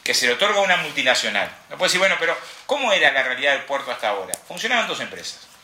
[0.02, 1.50] que se le otorga a una multinacional.
[1.70, 4.36] No puede decir, bueno, pero ¿cómo era la realidad del puerto hasta ahora?
[4.48, 5.55] Funcionaban dos empresas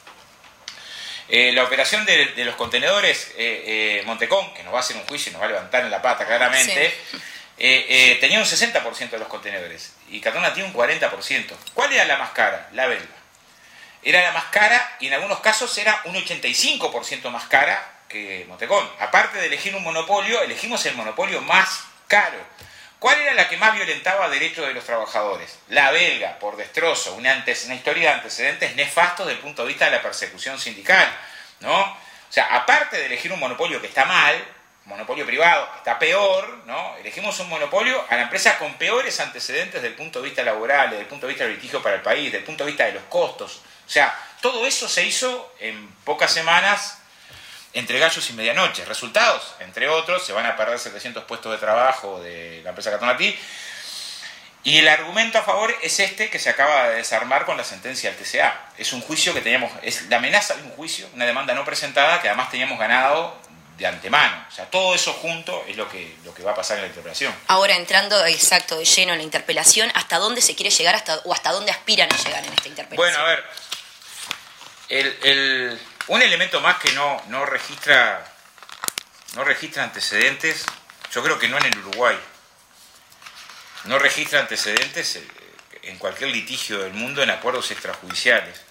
[1.29, 5.03] eh, la operación de, los contenedores eh, eh, Montecón, que nos va a hacer un
[5.03, 6.93] juicio y nos va a levantar en la pata claramente,
[7.57, 11.45] tenía un 60% de los contenedores y Catona tiene un 40%.
[11.73, 12.69] ¿Cuál era la más cara?
[12.73, 13.05] La belga.
[14.03, 18.89] Era la más cara y en algunos casos era un 85% más cara que Montecón.
[18.99, 22.37] Aparte de elegir un monopolio, elegimos el monopolio más caro.
[23.01, 25.57] ¿Cuál era la que más violentaba derechos de los trabajadores?
[25.69, 29.91] La belga, por destrozo, una, historia de antecedentes nefastos desde el punto de vista de
[29.93, 31.11] la persecución sindical.
[31.61, 31.81] ¿no?
[31.81, 31.97] O
[32.29, 34.35] sea, aparte de elegir un monopolio que está mal,
[34.85, 36.95] monopolio privado que está peor, ¿no?
[36.97, 40.91] elegimos un monopolio a la empresa con peores antecedentes desde el punto de vista laboral,
[40.91, 42.85] desde el punto de vista del litigio para el país, desde el punto de vista
[42.85, 43.63] de los costos.
[43.87, 47.00] O sea, todo eso se hizo en pocas semanas
[47.73, 48.83] entre gallos y medianoche.
[48.85, 53.37] Resultados, entre otros, se van a perder 700 puestos de trabajo de la empresa Catonatí.
[54.63, 58.11] Y el argumento a favor es este que se acaba de desarmar con la sentencia
[58.11, 58.69] del TCA.
[58.77, 62.21] Es un juicio que teníamos, es la amenaza de un juicio, una demanda no presentada
[62.21, 63.35] que además teníamos ganado
[63.77, 64.45] de antemano.
[64.47, 66.87] O sea, todo eso junto es lo que, lo que va a pasar en la
[66.89, 67.33] interpelación.
[67.47, 71.33] Ahora entrando exacto de lleno en la interpelación, ¿hasta dónde se quiere llegar hasta, o
[71.33, 72.97] hasta dónde aspiran a llegar en esta interpelación?
[72.97, 73.43] Bueno, a ver,
[74.89, 78.25] el- el- un elemento más que no, no registra
[79.35, 80.65] no registra antecedentes,
[81.13, 82.17] yo creo que no en el Uruguay,
[83.85, 85.27] no registra antecedentes eh,
[85.83, 88.61] en cualquier litigio del mundo en acuerdos extrajudiciales.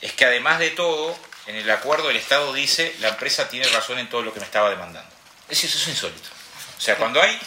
[0.00, 3.98] Es que además de todo, en el acuerdo el Estado dice la empresa tiene razón
[3.98, 5.10] en todo lo que me estaba demandando.
[5.48, 6.28] Eso, eso es insólito.
[6.76, 7.38] O sea, cuando hay,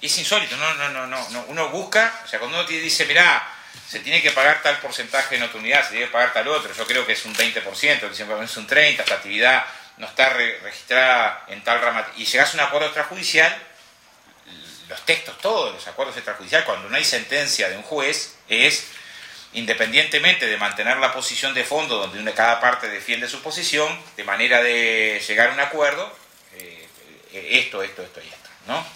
[0.00, 1.44] es insólito, no, no, no, no, no.
[1.48, 3.55] uno busca, o sea, cuando uno dice, mirá,
[3.88, 6.72] se tiene que pagar tal porcentaje en otra unidad, se tiene que pagar tal otro,
[6.74, 9.64] yo creo que es un 20%, dicen que es un 30%, esta actividad
[9.98, 13.56] no está re- registrada en tal rama, y llegas a un acuerdo extrajudicial,
[14.88, 18.86] los textos todos los acuerdos extrajudiciales, cuando no hay sentencia de un juez, es
[19.52, 24.24] independientemente de mantener la posición de fondo donde una, cada parte defiende su posición, de
[24.24, 26.14] manera de llegar a un acuerdo,
[26.54, 26.86] eh,
[27.32, 28.86] eh, esto, esto, esto y esto, ¿no?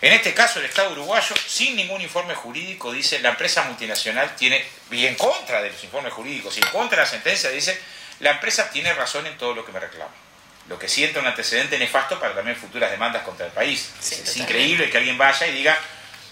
[0.00, 4.64] En este caso, el Estado uruguayo, sin ningún informe jurídico, dice la empresa multinacional tiene,
[4.90, 7.80] y en contra de los informes jurídicos, y en contra de la sentencia, dice
[8.20, 10.10] la empresa tiene razón en todo lo que me reclama.
[10.68, 13.90] Lo que sienta un antecedente nefasto para también futuras demandas contra el país.
[14.00, 14.40] Sí, es totalmente.
[14.42, 15.78] increíble que alguien vaya y diga,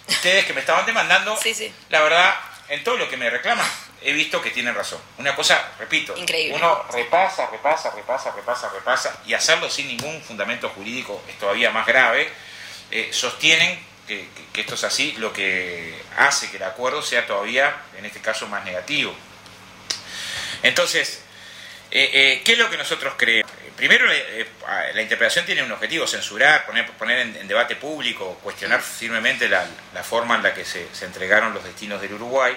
[0.08, 1.72] ustedes que me estaban demandando, Sí, sí.
[1.88, 2.34] la verdad,
[2.68, 3.66] en todo lo que me reclaman,
[4.02, 5.00] he visto que tienen razón.
[5.18, 6.56] Una cosa, repito, Increíble.
[6.56, 11.86] uno repasa, repasa, repasa, repasa, repasa, y hacerlo sin ningún fundamento jurídico es todavía más
[11.86, 12.30] grave.
[12.90, 18.04] Eh, sostienen que, esto es así, lo que hace que el acuerdo sea todavía, en
[18.04, 19.14] este caso, más negativo.
[20.62, 21.22] Entonces,
[21.90, 23.50] eh, eh, ¿qué es lo que nosotros creemos?
[23.76, 29.48] Primero, la interpretación tiene un objetivo, censurar, poner, poner en, en debate público, cuestionar firmemente
[29.50, 32.56] la, la forma en la que se, se entregaron los destinos del Uruguay.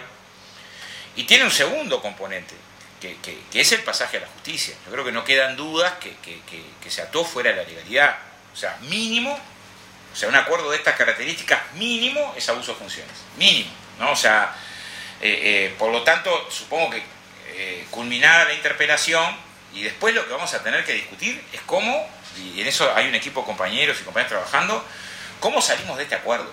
[1.18, 2.56] Y tiene un segundo componente,
[3.02, 4.76] que, que- que es el pasaje a la justicia.
[4.86, 8.18] Yo creo que no quedan dudas que- que se ató fuera de la legalidad.
[8.54, 9.38] O sea, mínimo,
[10.12, 13.14] o sea, un acuerdo de estas características, mínimo es abuso de funciones.
[13.38, 13.70] Mínimo,
[14.00, 14.12] ¿no?
[14.12, 14.56] O sea,
[15.22, 17.04] eh, eh, por lo tanto, supongo que
[17.48, 19.36] eh, culminada la interpelación,
[19.74, 23.08] y después lo que vamos a tener que discutir es cómo, y en eso hay
[23.08, 24.84] un equipo de compañeros y compañeras trabajando,
[25.40, 26.52] cómo salimos de este acuerdo.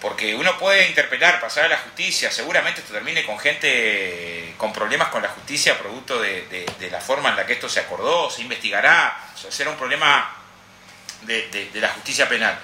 [0.00, 5.08] Porque uno puede interpelar, pasar a la justicia, seguramente esto termine con gente con problemas
[5.08, 6.42] con la justicia producto de,
[6.78, 9.16] de- la forma en la que esto se acordó, se investigará,
[9.48, 10.41] será un problema
[11.22, 12.58] de, la justicia penal.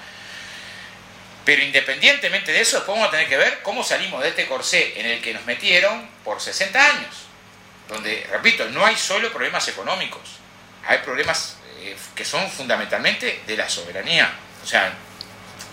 [1.45, 4.99] Pero independientemente de eso, después vamos a tener que ver cómo salimos de este corsé
[4.99, 7.25] en el que nos metieron por 60 años.
[7.87, 10.21] Donde, repito, no hay solo problemas económicos,
[10.85, 14.31] hay problemas eh, que son fundamentalmente de la soberanía.
[14.63, 14.93] O sea,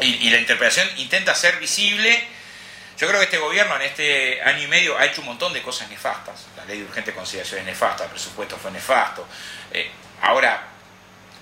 [0.01, 2.27] y, la interpretación intenta ser visible.
[2.99, 5.63] Yo creo que este gobierno en este año y medio ha hecho un montón de
[5.63, 6.47] cosas nefastas.
[6.57, 9.27] La ley de urgente consideración es nefasta, el presupuesto fue nefasto.
[9.73, 9.91] Eh,
[10.23, 10.76] ahora,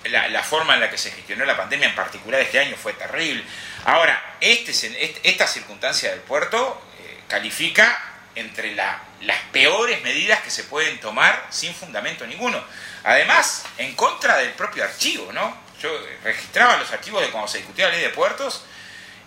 [0.09, 2.93] la, la forma en la que se gestionó la pandemia en particular este año fue
[2.93, 3.43] terrible.
[3.85, 8.01] Ahora, este, este- esta circunstancia del puerto eh, califica
[8.35, 12.63] entre la- las peores medidas que se pueden tomar sin fundamento ninguno.
[13.03, 15.57] Además, en contra del propio archivo, ¿no?
[15.81, 15.89] Yo
[16.23, 18.63] registraba los archivos de cuando se discutía la ley de puertos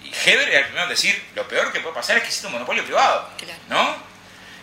[0.02, 2.46] y Heber era el primero en decir, lo peor que puede pasar es que existe
[2.46, 3.30] un monopolio privado.
[3.68, 3.96] ¿no?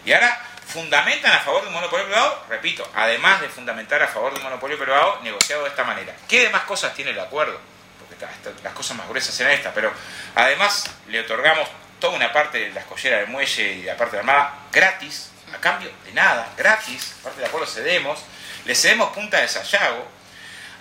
[0.05, 4.33] Y ahora fundamentan a favor de un monopolio privado, repito, además de fundamentar a favor
[4.33, 6.15] de un monopolio privado negociado de esta manera.
[6.27, 7.59] ¿Qué demás cosas tiene el acuerdo?
[7.99, 8.25] Porque
[8.63, 9.91] las cosas más gruesas eran estas, pero
[10.33, 14.17] además le otorgamos toda una parte de la escollera del muelle y de la parte
[14.17, 18.19] de la armada gratis, a cambio de nada, gratis, parte del acuerdo cedemos,
[18.65, 20.07] le cedemos punta de Sayago,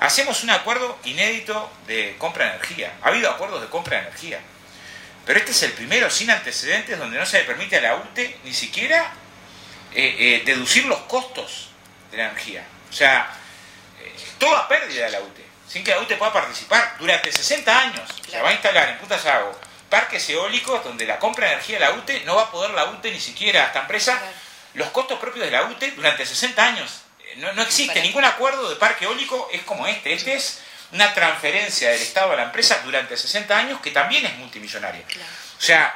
[0.01, 2.93] hacemos un acuerdo inédito de compra de energía.
[3.03, 4.41] Ha habido acuerdos de compra de energía,
[5.27, 8.39] pero este es el primero sin antecedentes donde no se le permite a la UTE
[8.45, 9.13] ni siquiera
[9.95, 11.69] eh, eh, deducir los costos
[12.11, 12.67] de la energía.
[12.91, 13.31] O sea,
[14.01, 18.11] eh, toda pérdida de la UTE, sin que la UTE pueda participar durante 60 años.
[18.29, 21.85] Se va a instalar en Punta Sago parques eólicos donde la compra de energía de
[21.85, 24.21] la UTE no va a poder la UTE ni siquiera esta empresa
[24.75, 27.03] los costos propios de la UTE durante 60 años.
[27.37, 30.13] No, no existe ningún acuerdo de parque eólico es como este.
[30.13, 34.37] Este es una transferencia del Estado a la empresa durante 60 años que también es
[34.37, 35.05] multimillonaria.
[35.59, 35.95] O sea,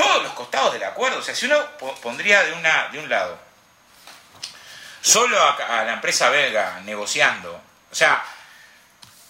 [0.00, 3.08] todos los costados del acuerdo, o sea, si uno po- pondría de, una, de un
[3.08, 3.38] lado
[5.02, 7.60] solo a, a la empresa belga negociando,
[7.90, 8.22] o sea,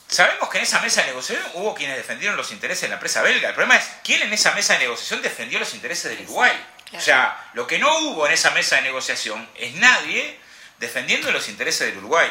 [0.08, 3.22] sabemos que en esa mesa de negociación hubo quienes defendieron los intereses de la empresa
[3.22, 3.48] belga.
[3.48, 6.52] El problema es quién en esa mesa de negociación defendió los intereses del Uruguay.
[6.84, 6.98] Claro.
[6.98, 10.38] O sea, lo que no hubo en esa mesa de negociación es nadie
[10.78, 12.30] defendiendo los intereses del Uruguay.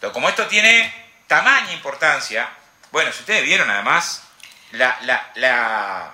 [0.00, 0.92] Pero como esto tiene
[1.28, 2.48] tamaña importancia,
[2.90, 4.22] bueno, si ustedes vieron además
[4.72, 6.13] la, la, la,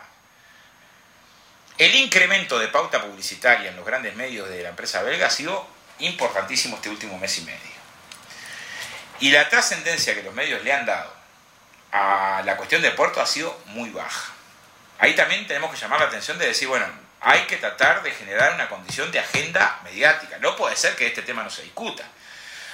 [1.80, 5.66] el incremento de pauta publicitaria en los grandes medios de la empresa belga ha sido
[6.00, 7.80] importantísimo este último mes y medio.
[9.20, 11.10] Y la trascendencia que los medios le han dado
[11.90, 14.30] a la cuestión del puerto ha sido muy baja.
[14.98, 16.84] Ahí también tenemos que llamar la atención de decir, bueno,
[17.22, 20.36] hay que tratar de generar una condición de agenda mediática.
[20.36, 22.04] No puede ser que este tema no se discuta.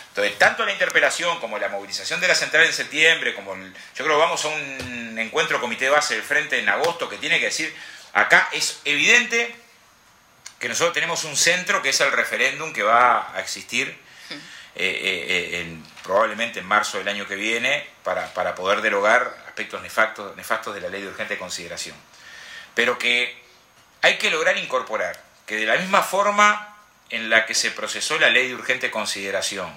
[0.09, 4.05] Entonces, tanto la interpelación como la movilización de la central en septiembre, como el, yo
[4.05, 7.47] creo que vamos a un encuentro comité base del frente en agosto que tiene que
[7.47, 7.73] decir,
[8.17, 9.55] acá es evidente
[10.59, 13.89] que nosotros tenemos un centro que es el referéndum que va a existir
[14.31, 14.39] eh,
[14.75, 20.35] eh, en, probablemente en marzo del año que viene para, para poder derogar aspectos nefastos,
[20.35, 21.97] nefastos de la ley de urgente consideración.
[22.75, 23.39] Pero que
[24.01, 26.75] hay que lograr incorporar que de la misma forma
[27.11, 29.71] en la que se procesó la ley de urgente consideración,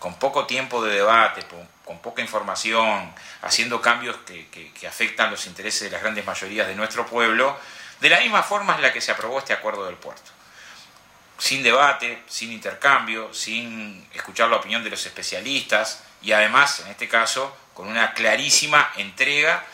[0.00, 1.44] con poco tiempo de debate,
[1.88, 7.06] con, poca información, haciendo cambios que, afectan los intereses de las grandes mayorías de nuestro
[7.06, 7.58] pueblo,
[8.00, 10.30] de la misma forma es la que se aprobó este acuerdo del puerto.
[11.38, 17.08] Sin debate, sin intercambio, sin escuchar la opinión de los especialistas y además, en este
[17.08, 19.64] caso, con una clarísima entrega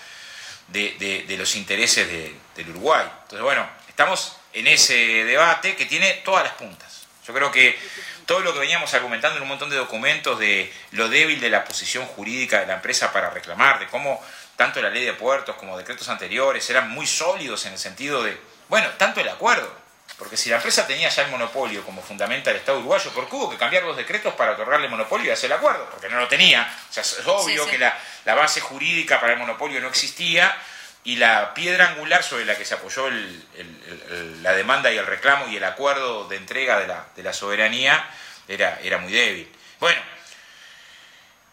[0.69, 3.07] de, los intereses del Uruguay.
[3.23, 7.07] Entonces, bueno, estamos en ese debate que tiene todas las puntas.
[7.27, 7.79] Yo creo que
[8.27, 11.65] todo lo que veníamos argumentando en un montón de documentos de lo débil de la
[11.65, 14.23] posición jurídica de la empresa para reclamar, de cómo
[14.57, 18.39] tanto la ley de puertos como decretos anteriores eran muy sólidos en el sentido de,
[18.69, 19.71] bueno, tanto el acuerdo,
[20.19, 23.35] porque si la empresa tenía ya el monopolio como fundamenta el Estado uruguayo, ¿por qué
[23.35, 25.89] hubo que cambiar los decretos para otorgarle monopolio y hacer el acuerdo?
[25.91, 26.73] Porque no lo tenía.
[26.89, 30.57] O sea, es obvio que la, la, base jurídica para el monopolio no existía
[31.05, 35.57] y la piedra angular sobre la que se apoyó la demanda y el reclamo y
[35.57, 38.09] el acuerdo de entrega de la, soberanía
[38.49, 39.53] era, era, muy débil.
[39.79, 40.01] Bueno,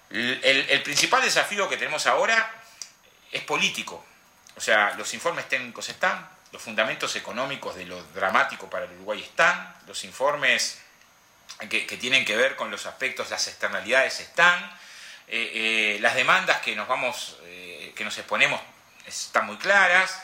[0.09, 2.49] el, principal desafío que tenemos ahora
[3.29, 4.05] es político.
[4.55, 9.21] O sea, los informes técnicos están, los fundamentos económicos de lo dramático para el Uruguay
[9.21, 10.79] están, los informes
[11.69, 14.63] que, tienen que ver con los aspectos, las externalidades están,
[15.27, 18.61] eh, eh, las demandas que nos vamos, eh, que nos exponemos
[19.05, 20.21] están muy claras,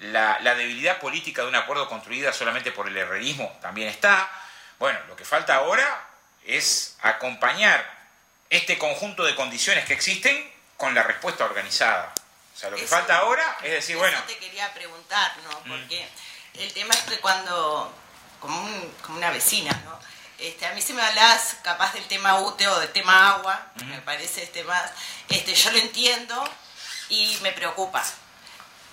[0.00, 4.30] la, debilidad política de un acuerdo construida solamente por el herrerismo también está.
[4.78, 6.08] Bueno, lo que falta ahora
[6.44, 7.84] es acompañar
[8.50, 12.12] este conjunto de condiciones que existen con la respuesta organizada.
[12.54, 14.20] O sea, lo que falta ahora es decir, bueno...
[14.26, 15.60] te quería preguntar, ¿no?
[15.60, 15.78] Mm.
[15.80, 16.08] Porque
[16.54, 17.92] el tema es que cuando,
[18.40, 18.68] como,
[19.08, 19.98] una vecina, ¿no?
[20.38, 24.00] Este, a mí si me hablas capaz del tema UTE o del tema agua, me
[24.02, 24.90] parece este más,
[25.28, 26.44] este, yo lo entiendo
[27.08, 28.02] y me preocupa.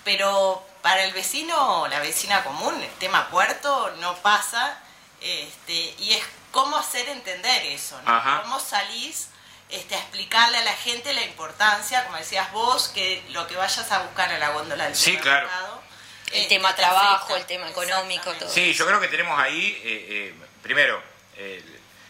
[0.04, 4.78] Pero para el vecino, la vecina común, el tema puerto no pasa,
[5.20, 8.42] este, y es cómo hacer entender eso, ¿no?
[8.42, 9.28] Cómo salís
[9.68, 13.90] este, a explicarle a la gente la importancia, como decías vos, que lo que vayas
[13.90, 15.48] a buscar a la góndola del sí, claro.
[16.32, 18.50] el este, tema trabajo, el tema económico, todo.
[18.50, 21.00] Sí, yo creo que tenemos ahí, eh, eh, primero,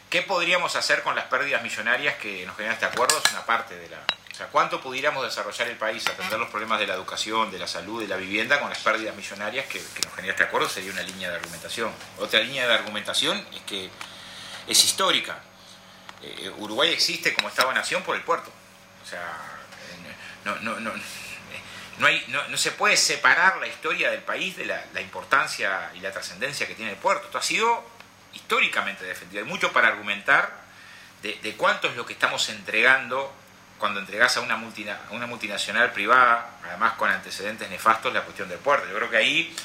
[0.09, 3.21] ¿qué podríamos hacer con las pérdidas millonarias que nos genera este acuerdo?
[3.23, 3.99] Es una parte de la,
[4.33, 7.69] o sea, ¿cuánto pudiéramos desarrollar el país, atender los problemas de la educación, de la
[7.69, 10.71] salud, de la vivienda con las pérdidas millonarias que, nos genera este acuerdo?
[10.71, 11.93] Sería una línea de argumentación.
[12.19, 13.91] Otra línea de argumentación es que
[14.67, 15.39] es histórica.
[16.23, 18.51] Eh, Uruguay existe como Estado-nación por el puerto.
[19.05, 19.39] O sea,
[20.47, 20.93] no, no, no,
[22.49, 26.75] no, se puede separar la historia del país de la, importancia y la trascendencia que
[26.75, 27.27] tiene el puerto.
[27.27, 27.85] Esto ha sido
[28.33, 29.45] históricamente defendido.
[29.45, 30.63] Hay mucho para argumentar
[31.21, 33.42] de cuánto es lo que estamos entregando
[33.83, 34.63] cuando entregas a una,
[35.11, 38.87] una multinacional privada, además con antecedentes nefastos, la cuestión del puerto.
[38.87, 39.57] Yo creo que ahí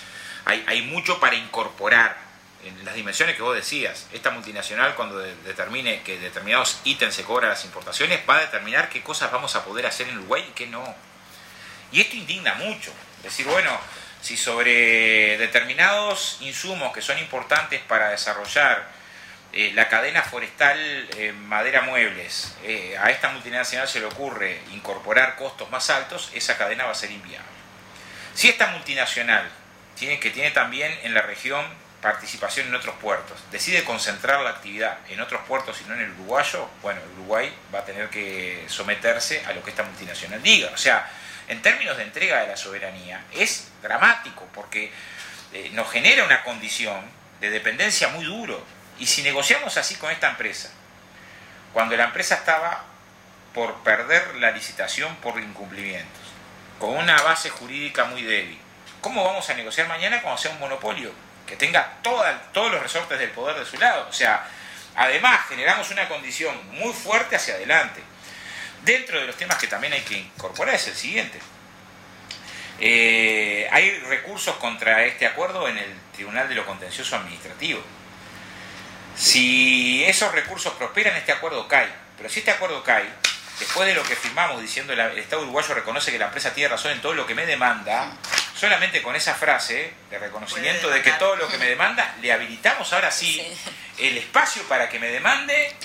[0.43, 2.17] hay, mucho para incorporar
[2.63, 4.08] en las dimensiones que vos decías.
[4.12, 9.03] Esta multinacional cuando determine que determinados ítems se cobran las importaciones, va a determinar qué
[9.03, 10.95] cosas vamos a poder hacer en Uruguay y qué no.
[11.91, 12.91] Y esto indigna mucho.
[13.21, 13.80] Decir, bueno,
[14.19, 18.96] si sobre determinados insumos que son importantes para desarrollar
[19.58, 20.78] eh, la cadena forestal
[21.17, 26.60] eh, madera muebles, eh, a esta multinacional se le ocurre incorporar costos más altos, esa
[26.60, 27.50] cadena va a ser inviable.
[28.36, 29.50] Si esta multinacional,
[29.96, 31.65] tiene, que tiene también en la región
[32.04, 36.12] participación en otros puertos, decide concentrar la actividad en otros puertos y no en el
[36.12, 40.69] uruguayo, bueno, el Uruguay va a tener que someterse a lo que esta multinacional diga.
[40.71, 41.10] O sea,
[41.48, 44.92] en términos de entrega de la soberanía, es dramático porque
[45.71, 47.10] nos genera una condición
[47.42, 50.69] de dependencia muy duro y si negociamos así con esta empresa,
[51.73, 52.83] cuando la empresa estaba
[53.54, 56.21] por perder la licitación por incumplimientos,
[56.79, 58.60] con una base jurídica muy débil,
[59.02, 61.12] ¿cómo vamos a negociar mañana cuando sea un monopolio?
[61.45, 64.08] Que tenga todos los resortes del poder de su lado.
[64.10, 64.45] O sea,
[64.95, 68.02] además generamos una condición muy fuerte hacia adelante.
[68.83, 71.39] Dentro de los temas que también hay que incorporar es el siguiente.
[72.79, 77.81] Eh, hay recursos contra este acuerdo en el Tribunal de lo Contencioso Administrativo.
[79.18, 81.90] Si esos recursos prosperan, este acuerdo cae.
[82.18, 83.10] Pero si este acuerdo cae,
[83.60, 86.92] después de lo que firmamos diciendo el Estado uruguayo reconoce que la empresa tiene razón
[86.92, 88.12] en todo lo que me demanda,
[88.56, 92.94] solamente con esa frase de reconocimiento de que todo lo que me demanda, le habilitamos
[92.94, 93.42] ahora sí,
[93.98, 95.76] el espacio para que me demande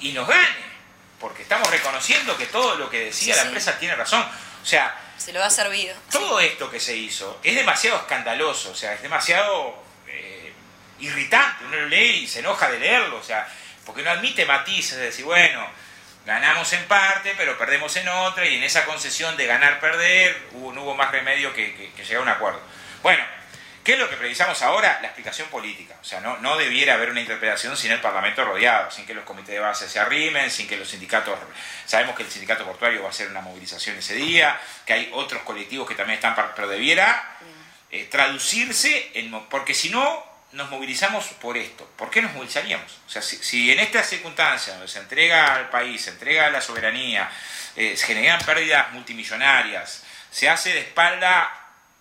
[0.00, 0.72] y nos gane.
[1.18, 4.22] Porque estamos reconociendo que todo lo que decía la empresa tiene razón.
[4.62, 5.94] O sea, se lo ha servido.
[6.10, 9.80] Todo esto que se hizo es demasiado escandaloso, o sea, es demasiado
[11.02, 11.64] irritante.
[11.64, 13.46] Uno lo lee y se enoja de leerlo, o sea,
[13.84, 15.66] porque no admite matices, de decir, bueno,
[16.24, 20.94] ganamos en parte, pero perdemos en otra, y en esa concesión de ganar-perder no hubo
[20.94, 22.60] más remedio que, que llegar a un acuerdo.
[23.02, 23.22] Bueno,
[23.84, 25.00] ¿Qué es lo que precisamos ahora?
[25.00, 25.96] La explicación política.
[26.00, 29.24] O sea, no, no debiera haber una interpretación sin el Parlamento rodeado, sin que los
[29.24, 31.36] comités de base se arrimen, sin que los sindicatos...
[31.84, 35.42] Sabemos que el sindicato portuario va a hacer una movilización ese día, que hay otros
[35.42, 36.36] colectivos que también están...
[36.54, 37.38] Pero debiera
[37.90, 41.88] eh, traducirse, en, porque si no, nos movilizamos por esto.
[41.96, 43.00] ¿Por qué nos movilizaríamos?
[43.06, 47.30] O sea, si, en esta circunstancia donde se entrega al país, se entrega la soberanía,
[47.74, 51.50] eh, se generan pérdidas multimillonarias, se hace de espalda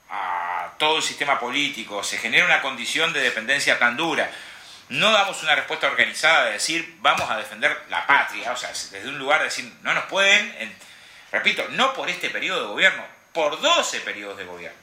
[0.09, 4.29] a todo el sistema político, se genera una condición de dependencia tan dura,
[4.89, 9.07] no damos una respuesta organizada de decir vamos a defender la patria, o sea, desde
[9.07, 10.75] un lugar de decir no nos pueden,
[11.31, 14.80] repito, no por este periodo de gobierno, por 12 periodos de gobierno.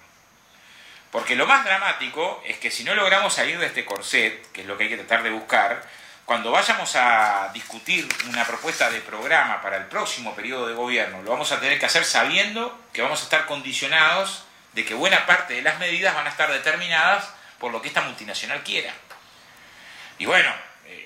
[1.11, 4.67] Porque lo más dramático es que si no logramos salir de este corset, que es
[4.67, 5.83] lo que hay que tratar de buscar,
[6.27, 11.31] cuando vayamos a discutir una propuesta de programa para el próximo periodo de gobierno, lo
[11.31, 14.45] vamos a tener que hacer sabiendo que vamos a estar condicionados
[14.75, 18.03] de que buena parte de las medidas van a estar determinadas por lo que esta
[18.03, 18.93] multinacional quiera.
[20.19, 20.53] Y bueno,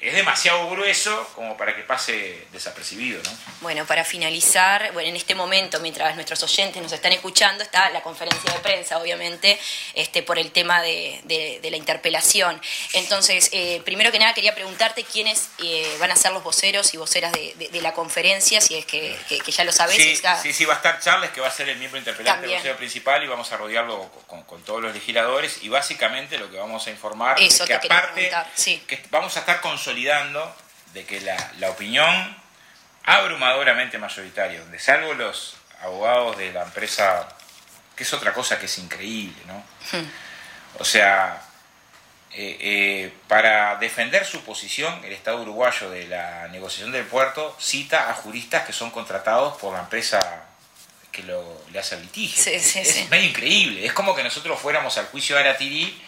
[0.02, 3.30] es demasiado grueso como para que pase desapercibido, ¿no?
[3.60, 8.02] Bueno, para finalizar, bueno, en este momento, mientras nuestros oyentes nos están escuchando, está la
[8.02, 9.60] conferencia de prensa, obviamente,
[9.94, 12.60] este, por el tema de, la interpelación.
[12.94, 16.96] Entonces, eh, primero que nada, quería preguntarte quiénes eh, van a ser los voceros y
[16.96, 19.16] voceras de, la conferencia, si es que,
[19.46, 19.96] ya lo sabés.
[19.96, 22.56] Sí, sí, sí, va a estar Charles, que va a ser el miembro interpelante del
[22.56, 26.86] vocero principal, y vamos a rodearlo con, todos los legisladores, y básicamente lo que vamos
[26.88, 28.32] a informar es que aparte,
[28.86, 30.54] que vamos a estar consolidando consolidando
[30.92, 32.36] de que la, opinión
[33.04, 37.26] abrumadoramente mayoritaria, donde salvo los abogados de la empresa,
[37.96, 39.64] que es otra cosa que es increíble, ¿no?
[39.90, 40.06] Hmm.
[40.78, 41.40] O sea,
[42.32, 48.10] eh, eh, para defender su posición, el Estado uruguayo de la negociación del puerto cita
[48.10, 50.44] a juristas que son contratados por la empresa
[51.10, 52.52] que lo, le hace el litigio.
[52.52, 53.86] es medio increíble.
[53.86, 56.02] Es como que nosotros fuéramos al juicio de Aratirí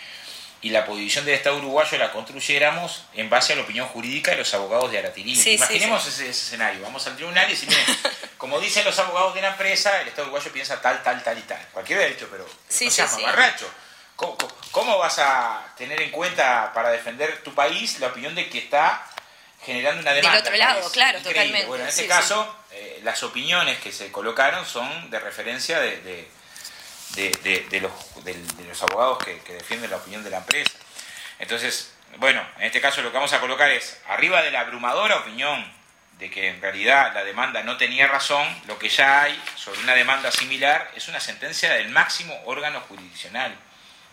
[0.64, 4.38] y la posición del Estado uruguayo la construyéramos en base a la opinión jurídica de
[4.38, 5.38] los abogados de Aratirí.
[5.52, 7.76] Imaginemos Ese, escenario, vamos al tribunal y decimos,
[8.38, 11.42] como dicen los abogados de la empresa, el Estado uruguayo piensa tal, tal, tal y
[11.42, 11.60] tal.
[11.70, 13.70] Cualquier derecho, pero no seas barracho.
[14.16, 19.06] ¿Cómo, vas a tener en cuenta para defender tu país la opinión de que está
[19.62, 20.38] generando una demanda?
[20.38, 21.66] Del otro lado, claro, totalmente.
[21.66, 26.28] Bueno, en este caso, eh, las opiniones que se colocaron son de referencia de de,
[27.80, 27.92] los,
[28.66, 30.72] los, abogados que, defienden la opinión de la empresa.
[31.38, 35.16] Entonces, bueno, en este caso lo que vamos a colocar es, arriba de la abrumadora
[35.16, 35.64] opinión
[36.18, 39.94] de que en realidad la demanda no tenía razón, lo que ya hay sobre una
[39.94, 43.54] demanda similar es una sentencia del máximo órgano jurisdiccional.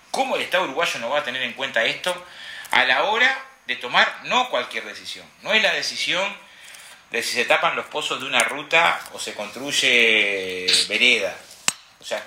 [0.10, 2.26] ¿Cómo el Estado uruguayo no va a tener en cuenta esto
[2.72, 5.26] a la hora de tomar no cualquier decisión?
[5.41, 6.36] No es la decisión
[7.12, 11.36] de si se tapan los pozos de una ruta o se construye vereda.
[11.99, 12.24] O sea,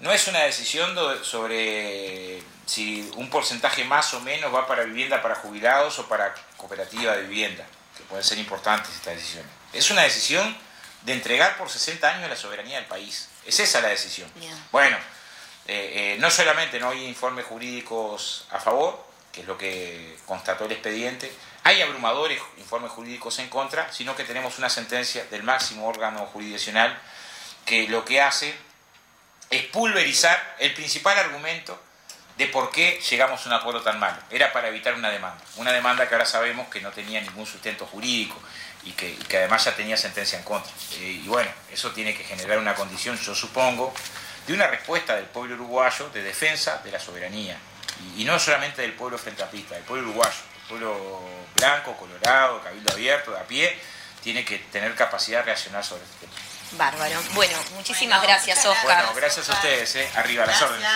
[0.00, 5.34] no es una decisión sobre si un porcentaje más o menos va para vivienda para
[5.34, 7.64] jubilados o para cooperativa de vivienda,
[7.96, 9.50] que pueden ser importantes estas decisiones.
[9.72, 10.56] Es una decisión
[11.02, 13.28] de entregar por 60 años la soberanía del país.
[13.44, 14.30] Es esa la decisión.
[14.70, 14.96] Bueno,
[15.66, 20.66] eh, eh, no solamente no hay informes jurídicos a favor, que es lo que constató
[20.66, 21.32] el expediente,
[21.64, 26.98] hay abrumadores informes jurídicos en contra, sino que tenemos una sentencia del máximo órgano jurisdiccional
[27.64, 28.54] que lo que hace
[29.52, 31.78] es pulverizar el principal argumento
[32.38, 34.16] de por qué llegamos a un acuerdo tan malo.
[34.30, 35.44] Era para evitar una demanda.
[35.56, 38.40] Una demanda que ahora sabemos que no tenía ningún sustento jurídico
[38.84, 40.72] y que, además ya tenía sentencia en contra.
[40.94, 43.92] Eh, y bueno, eso tiene que generar una condición, yo supongo,
[44.46, 47.58] de una respuesta del pueblo uruguayo de defensa de la soberanía.
[48.16, 50.40] Y, no solamente del pueblo frente a pista, del pueblo uruguayo.
[50.62, 51.20] El pueblo
[51.56, 53.78] blanco, colorado, cabildo abierto, de a pie,
[54.22, 56.51] tiene que tener capacidad de reaccionar sobre este tema.
[56.76, 57.20] Bárbaro.
[57.34, 59.04] Bueno, muchísimas gracias, Oscar.
[59.04, 60.08] Bueno, gracias a ustedes, ¿eh?
[60.16, 60.88] Arriba las órdenes.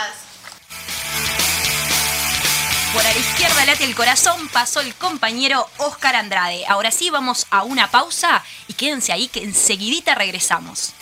[2.92, 6.64] Por a la izquierda late el corazón, pasó el compañero Oscar Andrade.
[6.66, 10.94] Ahora sí, vamos a una pausa y quédense ahí que enseguidita regresamos.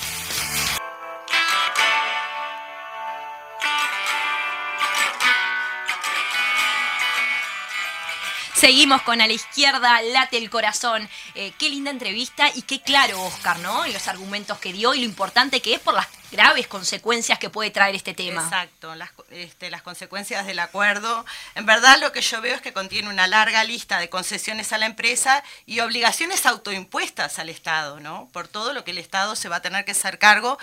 [8.54, 11.08] Seguimos con a la izquierda, late el corazón.
[11.34, 13.84] Eh, qué linda entrevista y qué claro, Oscar, ¿no?
[13.84, 17.50] En los argumentos que dio y lo importante que es por las graves consecuencias que
[17.50, 18.44] puede traer este tema.
[18.44, 18.94] Exacto,
[19.30, 21.26] este, las consecuencias del acuerdo.
[21.56, 24.78] En verdad lo que yo veo es que contiene una larga lista de concesiones a
[24.78, 28.28] la empresa y obligaciones autoimpuestas al Estado, ¿no?
[28.32, 30.58] Por todo lo que el Estado se va a tener que hacer cargo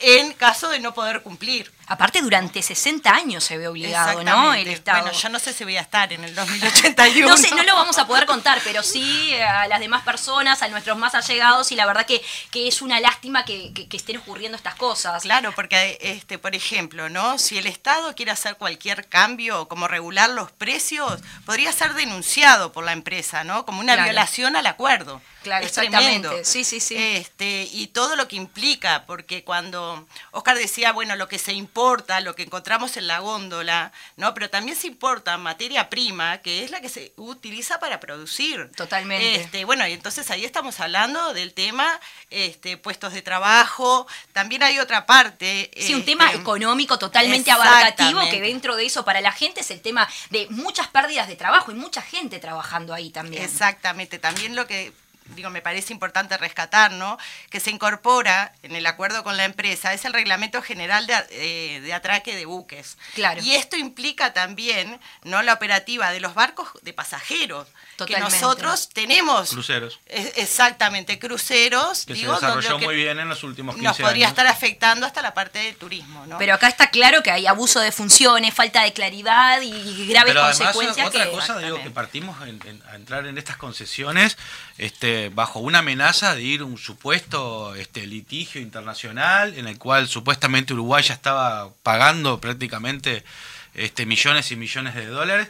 [0.00, 1.72] en caso de no poder cumplir.
[1.88, 4.54] Aparte, durante 60 años se ve obligado, ¿no?
[4.54, 5.02] El Estado.
[5.02, 7.26] Bueno, yo no sé si voy a estar en el 2081.
[7.26, 10.68] no sé, no lo vamos a poder contar, pero sí a las demás personas, a
[10.68, 14.56] nuestros más allegados, y la verdad que, que es una lástima que, que, estén ocurriendo
[14.56, 15.22] estas cosas.
[15.22, 17.38] Claro, porque, este, por ejemplo, ¿no?
[17.38, 22.84] Si el Estado quiere hacer cualquier cambio, como regular los precios, podría ser denunciado por
[22.84, 23.64] la empresa, ¿no?
[23.64, 25.20] Como una violación al acuerdo.
[25.42, 26.44] Claro, exactamente.
[26.44, 26.96] Sí, sí, sí.
[26.98, 32.20] Este, y todo lo que implica, porque cuando Oscar decía, bueno, lo que se importa,
[32.20, 34.34] lo que encontramos en la góndola, ¿no?
[34.34, 38.68] Pero también se importa materia prima, que es la que se utiliza para producir.
[38.74, 39.36] Totalmente.
[39.36, 42.00] Este, bueno, y entonces ahí estamos hablando del tema
[42.30, 44.08] este, puestos de trabajo.
[44.32, 45.70] También hay otra parte.
[45.76, 49.70] Sí, un tema este, económico totalmente abarcativo, que dentro de eso para la gente es
[49.70, 53.44] el tema de muchas pérdidas de trabajo y mucha gente trabajando ahí también.
[53.44, 54.18] Exactamente.
[54.18, 54.92] También lo que
[55.34, 57.18] digo, me parece importante rescatar, ¿no?
[57.50, 61.92] Que se incorpora en el acuerdo con la empresa, es el reglamento general de, eh,
[61.92, 62.98] atraque de buques.
[63.14, 63.42] Claro.
[63.42, 65.42] Y esto implica también, ¿no?
[65.42, 67.68] La operativa de los barcos de pasajeros.
[67.98, 68.32] Totalmente.
[68.32, 69.50] Que nosotros tenemos.
[69.50, 69.98] Cruceros.
[70.06, 72.06] exactamente, cruceros.
[72.06, 73.98] Que se desarrolló muy bien en los últimos 15 años.
[73.98, 76.38] Nos podría estar afectando hasta la parte del turismo, ¿no?
[76.38, 80.46] Pero acá está claro que hay abuso de funciones, falta de claridad y graves Pero
[80.46, 81.08] consecuencias.
[81.08, 84.38] Otra cosa, digo, que partimos a entrar en estas concesiones
[84.76, 90.06] este, bajo una amenaza de ir a un supuesto este, litigio internacional en el cual
[90.06, 93.24] supuestamente Uruguay ya estaba pagando prácticamente
[93.74, 95.48] este, millones y millones de dólares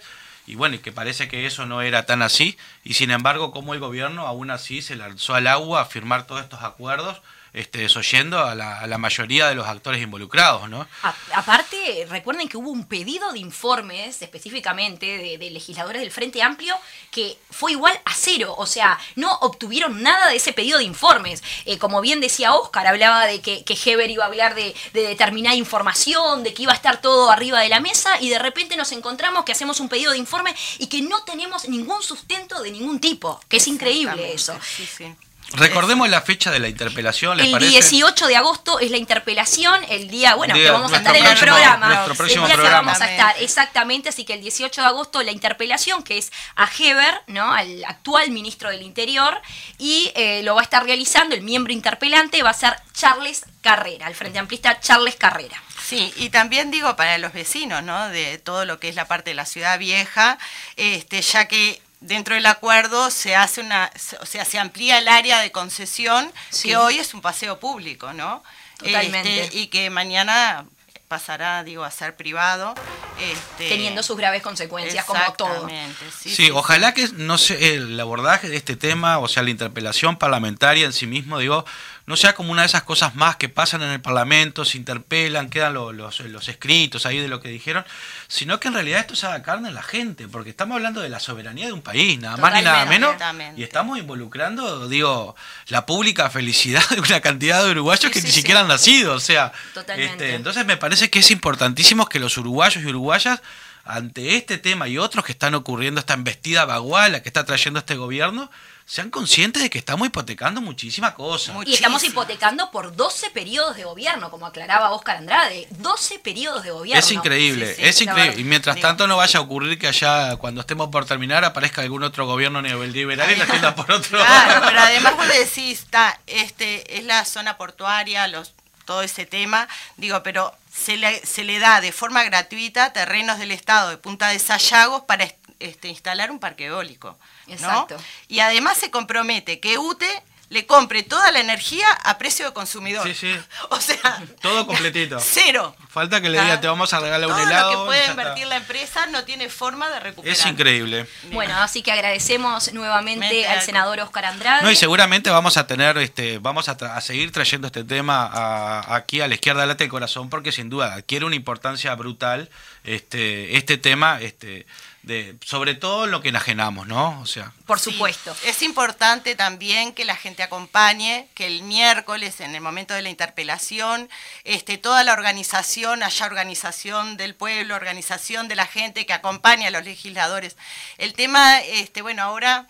[0.48, 3.74] y bueno, y que parece que eso no era tan así, y sin embargo, como
[3.74, 7.20] el gobierno aún así se lanzó al agua a firmar todos estos acuerdos
[7.52, 10.86] este, desoyendo a la, a la, mayoría de los actores involucrados, ¿no?
[11.34, 16.74] aparte, recuerden que hubo un pedido de informes específicamente de, legisladores del Frente Amplio
[17.10, 21.42] que fue igual a cero, o sea, no obtuvieron nada de ese pedido de informes.
[21.64, 25.02] Eh, como bien decía Oscar, hablaba de que, que Heber iba a hablar de, de,
[25.02, 28.76] determinada información, de que iba a estar todo arriba de la mesa y de repente
[28.76, 32.70] nos encontramos que hacemos un pedido de informe y que no tenemos ningún sustento de
[32.70, 34.58] ningún tipo, que es increíble eso.
[34.62, 35.14] Sí, sí.
[35.52, 40.34] Recordemos la fecha de la interpelación, el 18 de agosto es la interpelación, el día,
[40.34, 41.88] bueno, que vamos a estar en el programa.
[41.88, 42.80] Nuestro próximo el día programa.
[42.80, 46.32] que vamos a estar, exactamente, así que el 18 de agosto la interpelación, que es
[46.54, 47.50] a Heber, ¿no?
[47.52, 49.40] al actual ministro del Interior,
[49.78, 54.06] y eh, lo va a estar realizando, el miembro interpelante va a ser Charles Carrera,
[54.06, 55.62] el Frente Amplista Charles Carrera.
[55.82, 58.10] Sí, y también digo para los vecinos, ¿no?
[58.10, 60.38] De todo lo que es la parte de la ciudad vieja,
[60.76, 63.90] este, ya que dentro del acuerdo se hace una,
[64.20, 66.32] o sea, se amplía el área de concesión,
[66.62, 68.42] que hoy es un paseo público, ¿no?
[68.78, 69.44] Totalmente.
[69.44, 70.66] Este, y que mañana
[71.08, 72.74] pasará, digo, a ser privado.
[73.18, 75.68] Este, Teniendo sus graves consecuencias, como todo.
[76.16, 80.16] Sí, sí, ojalá que no sé, el abordaje de este tema, o sea, la interpelación
[80.16, 81.64] parlamentaria en sí mismo, digo,
[82.08, 85.50] no sea como una de esas cosas más que pasan en el Parlamento, se interpelan,
[85.50, 87.84] quedan los, los, escritos ahí de lo que dijeron,
[88.28, 91.10] sino que en realidad esto se haga carne en la gente, porque estamos hablando de
[91.10, 93.14] la soberanía de un país, nada más ni nada menos,
[93.58, 95.36] y estamos involucrando, digo,
[95.66, 99.52] la pública felicidad de una cantidad de uruguayos que ni siquiera han nacido, o sea,
[99.94, 103.42] este, entonces me parece que es importantísimo que los uruguayos y uruguayas
[103.88, 107.96] ante este tema y otros que están ocurriendo, esta embestida baguala que está trayendo este
[107.96, 108.50] gobierno,
[108.84, 111.56] sean conscientes de que estamos hipotecando muchísimas cosas.
[111.66, 115.66] Y estamos hipotecando por 12 periodos de gobierno, como aclaraba Oscar Andrade.
[115.70, 116.98] 12 periodos de gobierno.
[116.98, 118.40] Es increíble, es increíble.
[118.40, 122.02] Y mientras tanto no vaya a ocurrir que allá, cuando estemos por terminar, aparezca algún
[122.02, 124.18] otro gobierno neoliberal y la tienda por otro.
[124.18, 128.54] Claro, pero además vos decís, está, este, es la zona portuaria, los
[128.88, 129.68] todo ese tema,
[129.98, 134.28] digo, pero se le, se le da de forma gratuita terrenos del Estado de Punta
[134.28, 137.18] de Sayagos para este, instalar un parque eólico.
[137.48, 137.98] Exacto.
[138.28, 143.06] Y además se compromete que UTE le compre toda la energía a precio de consumidor.
[143.06, 143.36] Sí, sí.
[143.70, 145.18] O sea, todo completito.
[145.20, 145.74] Cero.
[145.90, 147.72] Falta que le diga, te vamos a regalar un helado.
[147.72, 150.36] Lo que puede invertir la empresa no tiene forma de recuperar.
[150.36, 151.06] Es increíble.
[151.32, 154.62] Bueno, así que agradecemos nuevamente al senador Oscar Andrade.
[154.62, 159.28] No, y seguramente vamos a tener, este, vamos a, seguir trayendo este tema aquí a
[159.28, 162.48] la izquierda del del corazón, porque sin duda adquiere una importancia brutal
[162.84, 164.20] este, este tema.
[164.20, 164.66] Este,
[165.08, 167.18] de, sobre todo lo que enajenamos, ¿no?
[167.20, 168.36] O sea, Por Sí, supuesto.
[168.44, 173.08] Es importante también que la gente acompañe, que el miércoles, en el momento de la
[173.08, 174.10] interpelación,
[174.44, 179.70] este, toda la organización, haya organización del pueblo, organización de la gente que acompañe a
[179.70, 180.56] los legisladores.
[180.98, 182.66] El tema, este, bueno, ahora...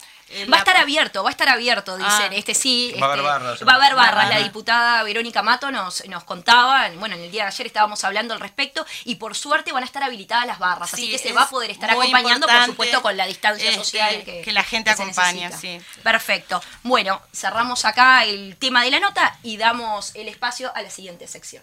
[0.52, 2.32] Va a estar abierto, va a estar abierto, dicen.
[2.32, 2.36] Ah.
[2.36, 2.94] Este sí.
[3.00, 3.62] Va a haber este, barras.
[3.66, 4.28] Va a haber barras.
[4.28, 8.34] La diputada Verónica Mato nos, nos contaba, bueno, en el día de ayer estábamos hablando
[8.34, 10.92] al respecto, y por suerte van a estar habilitadas las barras.
[10.92, 13.82] así Sí, que se va a poder estar acompañando, por supuesto, con la distancia este,
[13.84, 15.84] social que, que la gente acompañe, necesita.
[15.94, 16.00] sí.
[16.02, 16.62] Perfecto.
[16.82, 21.26] Bueno, cerramos acá el tema de la nota y damos el espacio a la siguiente
[21.26, 21.62] sección.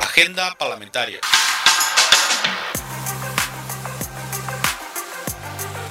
[0.00, 1.20] agenda parlamentaria.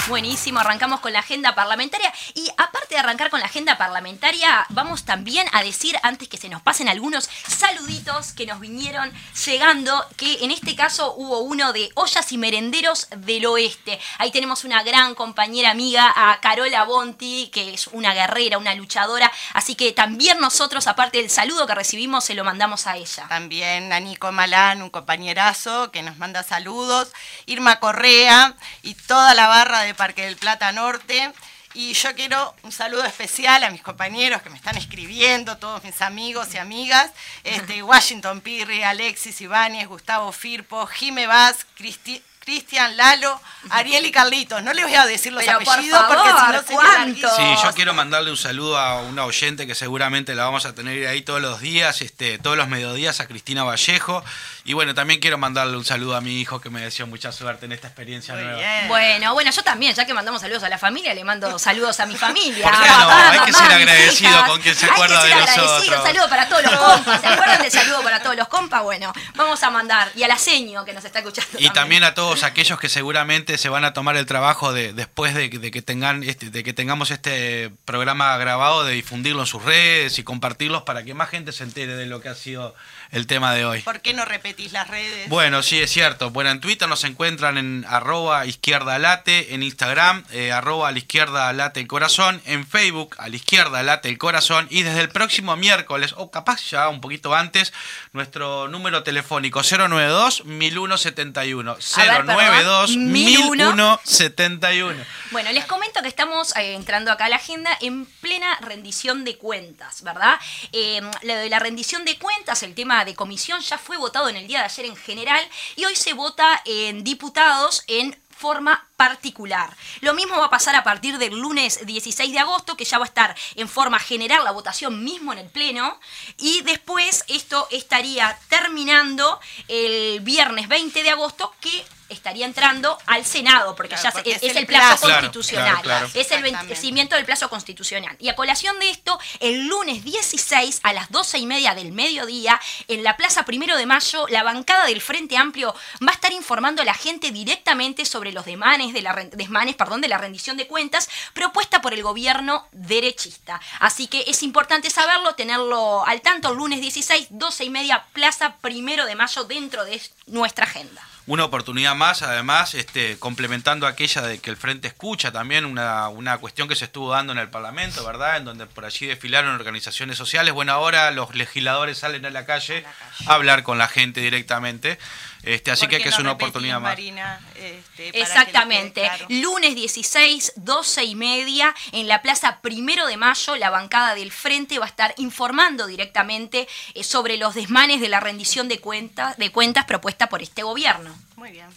[0.08, 5.06] Buenísimo, arrancamos con la agenda parlamentaria y aparte de arrancar con la agenda parlamentaria, vamos
[5.06, 9.14] también a decir, antes que se nos pasen algunos saluditos que nos vinieron
[9.46, 14.00] llegando, que en este caso hubo uno de Ollas y Merenderos del Oeste.
[14.18, 19.32] Ahí tenemos una gran compañera amiga, a Carola Bonti, que es una guerrera, una luchadora,
[19.54, 23.28] así que también nosotros, aparte del saludo que recibimos, se lo mandamos a ella.
[23.30, 27.10] También a Nico Malán, un compañerazo que nos manda saludos.
[27.46, 31.32] Irma Correa y toda la barra de Parque del Plata Norte.
[31.74, 36.02] Y yo quiero un saludo especial a mis compañeros que me están escribiendo, todos mis
[36.02, 37.12] amigos y amigas.
[37.46, 43.40] Este, Washington Pirri, Alexis Ibáñez, Gustavo Firpo, Jime Vaz, Cristi- Cristian Lalo,
[43.70, 44.64] Ariel y Carlitos.
[44.64, 46.30] No les voy a decir los Pero por apellidos porque
[46.68, 47.36] si no ¿cuántos?
[47.38, 51.08] Sí, yo quiero mandarle un saludo a una oyente que seguramente la vamos a tener
[51.08, 54.24] ahí todos los días, este, todos los mediodías, a Cristina Vallejo.
[54.64, 57.66] Y bueno, también quiero mandarle un saludo a mi hijo que me deseó mucha suerte
[57.66, 58.60] en esta experiencia Muy nueva.
[58.60, 58.88] bien.
[58.88, 62.06] Bueno, bueno, yo también, ya que mandamos saludos a la familia, le mando saludos a
[62.06, 62.70] mi familia.
[62.70, 62.96] ¿Por qué no?
[62.96, 64.50] papá, Hay que mamá, ser agradecido hijas.
[64.50, 65.66] con quien se Hay que acuerda ser de agradecido.
[65.66, 66.00] nosotros.
[66.00, 67.22] Un saludo para todos los compas.
[67.22, 68.84] ¿Se acuerdan del saludo para todos los compas?
[68.84, 70.12] Bueno, vamos a mandar.
[70.16, 71.58] Y a la seño que nos está escuchando.
[71.60, 75.34] Y también a todos aquellos que seguramente se van a tomar el trabajo de después
[75.34, 79.48] de, que- de que tengan este, de que tengamos este programa grabado de difundirlo en
[79.48, 82.76] sus redes y compartirlos para que más gente se entere de lo que ha sido
[83.12, 83.82] el tema de hoy.
[83.82, 85.28] ¿Por qué no repetís las redes?
[85.28, 86.32] Bueno, sí, es cierto.
[86.32, 90.98] Bueno, en Twitter nos encuentran en arroba izquierda late, en Instagram eh, arroba a la
[90.98, 95.10] izquierda late el corazón, en Facebook a la izquierda late el corazón y desde el
[95.10, 97.74] próximo miércoles, o capaz ya un poquito antes,
[98.14, 102.36] nuestro número telefónico 092 1171 A ver, perdón.
[102.38, 103.76] 092 1171.
[103.76, 109.26] 1171 Bueno, les comento que estamos eh, entrando acá a la agenda en plena rendición
[109.26, 110.40] de cuentas, ¿verdad?
[110.72, 114.36] Eh, lo de la rendición de cuentas, el tema de comisión, ya fue votado en
[114.36, 119.76] el día de ayer en general y hoy se vota en diputados en forma particular.
[120.02, 123.06] Lo mismo va a pasar a partir del lunes 16 de agosto, que ya va
[123.06, 126.00] a estar en forma general la votación mismo en el Pleno,
[126.40, 133.76] y después esto estaría terminando el viernes 20 de agosto, que estaría entrando al Senado,
[133.76, 135.06] porque Claro, ya se- porque es, es el el plazo plazo.
[135.08, 135.82] Claro, constitucional.
[135.82, 136.10] claro, claro.
[136.14, 138.16] Es el vencimiento del plazo constitucional.
[138.20, 142.60] Y a colación de esto, el lunes 16 a las 12 y media del mediodía,
[142.88, 145.74] en la Plaza Primero de Mayo, la bancada del Frente Amplio
[146.06, 150.02] va a estar informando a la gente directamente sobre los demanes de la, desmanes perdón,
[150.02, 153.60] de la rendición de cuentas propuesta por el gobierno derechista.
[153.80, 158.58] Así que es importante saberlo, tenerlo al tanto el lunes 16, 12 y media, Plaza
[158.62, 161.02] Primero de Mayo dentro de nuestra agenda.
[161.28, 166.40] Una oportunidad más, además, este, complementando aquella de que el Frente escucha también una, una
[166.40, 168.38] cuestión que se estuvo dando en el Parlamento, ¿verdad?
[168.38, 170.54] En donde por allí desfilaron organizaciones sociales.
[170.54, 172.84] Bueno, ahora los legisladores salen a la calle
[173.28, 174.98] a hablar con la gente directamente.
[175.44, 176.92] Este, así ¿Por que, que es no una oportunidad más.
[176.92, 179.02] Marina, este, para Exactamente.
[179.02, 179.26] claro?
[179.30, 184.78] Lunes 16, 12 y media, en la Plaza Primero de Mayo, la bancada del Frente
[184.78, 189.52] va a estar informando directamente eh, sobre los desmanes de la rendición de cuentas, de
[189.52, 191.16] cuentas propuesta por este gobierno.
[191.36, 191.68] Muy bien.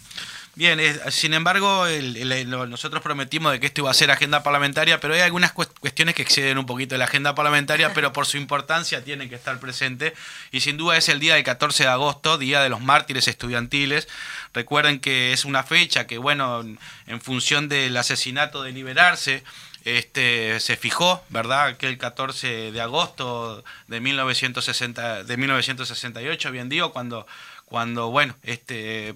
[0.57, 0.79] Bien,
[1.09, 5.19] sin embargo, el- nosotros prometimos de que esto iba a ser agenda parlamentaria, pero hay
[5.19, 9.03] algunas cues- cuestiones que exceden un poquito de la agenda parlamentaria, pero por su importancia
[9.03, 10.13] tienen que estar presentes.
[10.51, 14.07] Y sin duda es el día del 14 de agosto, Día de los Mártires Estudiantiles.
[14.53, 19.43] Recuerden que es una fecha que, bueno, en, en función del asesinato de Liberarse,
[19.83, 21.75] este, se fijó, ¿verdad?
[21.75, 27.27] Que el 14 de agosto de 1960, de 1968, bien digo, cuando,
[27.65, 29.15] cuando bueno, este,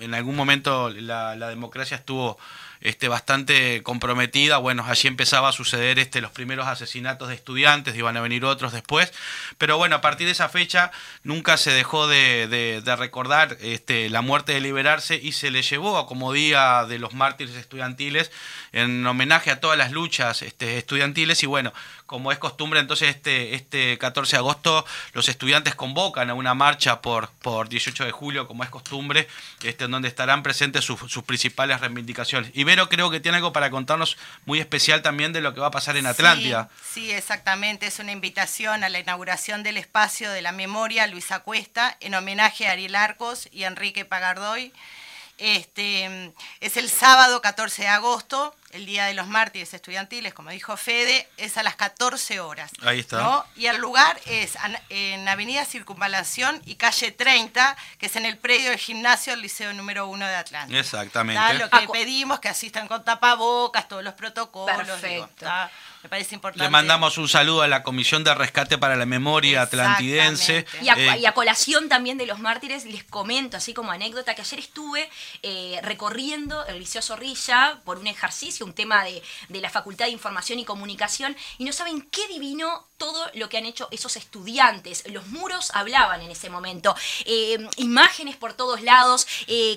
[0.00, 2.38] en algún momento la, democracia estuvo
[2.80, 4.58] este, bastante comprometida.
[4.58, 8.72] Bueno, allí empezaba a suceder este, los primeros asesinatos de estudiantes, iban a venir otros
[8.72, 9.12] después.
[9.58, 10.90] Pero bueno, a partir de esa fecha
[11.22, 16.32] nunca se dejó de, recordar este, la muerte de Liberarse y se le llevó como
[16.32, 18.30] Día de los Mártires Estudiantiles
[18.72, 21.72] en homenaje a todas las luchas este, estudiantiles y bueno,
[22.10, 27.00] como es costumbre, entonces este, este 14 de agosto los estudiantes convocan a una marcha
[27.00, 29.28] por, por 18 de julio, como es costumbre,
[29.62, 32.50] este, en donde estarán presentes sus, principales reivindicaciones.
[32.52, 35.70] Ibero creo que tiene algo para contarnos muy especial también de lo que va a
[35.70, 36.68] pasar en Atlántida.
[36.82, 41.38] Sí, sí, exactamente, es una invitación a la inauguración del espacio de la memoria Luisa
[41.44, 44.72] Cuesta en homenaje a Ariel Arcos y Enrique Pagardoy.
[45.38, 50.76] Este, es el sábado 14 de agosto, el Día de los Mártires Estudiantiles, como dijo
[50.76, 52.70] Fede, es a las 14 horas.
[52.82, 53.44] Ahí está.
[53.56, 54.56] Y el lugar es
[54.88, 59.72] en Avenida Circunvalación y calle 30, que es en el predio del gimnasio del Liceo
[59.72, 60.78] número 1 de Atlanta.
[60.78, 61.54] Exactamente.
[61.54, 64.86] Lo que pedimos que asistan con tapabocas, todos los protocolos.
[64.86, 65.46] Perfecto.
[66.02, 66.64] Me parece importante.
[66.64, 70.64] Le mandamos un saludo a la Comisión de Rescate para la Memoria Atlantidense.
[70.80, 74.34] Y a, eh, y a, colación también de los mártires, les comento, así como anécdota,
[74.34, 75.10] que ayer estuve
[75.42, 80.12] eh, recorriendo el Liceo Zorrilla por un ejercicio, un tema de, de, la Facultad de
[80.12, 85.04] Información y Comunicación, y no saben qué divino todo lo que han hecho esos estudiantes.
[85.10, 86.94] Los muros hablaban en ese momento,
[87.24, 89.26] eh, imágenes por todos lados,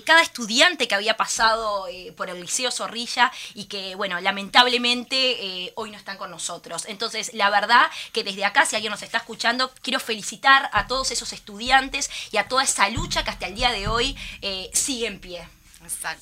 [0.04, 5.96] cada estudiante que había pasado por el Liceo Zorrilla y que, bueno, lamentablemente hoy no
[5.96, 6.84] están con nosotros.
[6.86, 11.10] Entonces, la verdad que desde acá, si alguien nos está escuchando, quiero felicitar a todos
[11.10, 15.06] esos estudiantes y a toda esa lucha que hasta el día de hoy eh, sigue
[15.06, 15.48] en pie.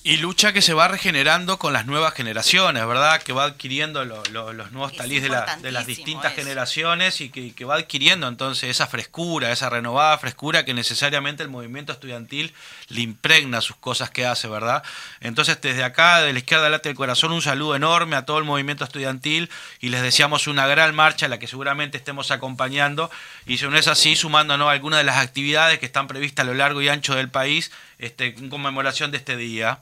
[0.05, 3.23] Y lucha que se va regenerando con las nuevas generaciones, ¿verdad?
[3.23, 5.29] Que va adquiriendo los nuevos talíes de,
[5.73, 11.43] las distintas generaciones y que, va adquiriendo entonces esa frescura, esa renovada frescura que necesariamente
[11.43, 12.53] el movimiento estudiantil
[12.89, 14.83] le impregna sus cosas que hace, ¿verdad?
[15.21, 18.45] Entonces desde acá, de la izquierda late del corazón, un saludo enorme a todo el
[18.45, 19.51] movimiento estudiantil
[19.81, 23.11] y les deseamos una gran marcha a la que seguramente estemos acompañando
[23.47, 26.47] y si no es así, sumándonos a algunas de las actividades que están previstas a
[26.47, 27.71] lo largo y ancho del país
[28.03, 29.81] este, en conmemoración de este día.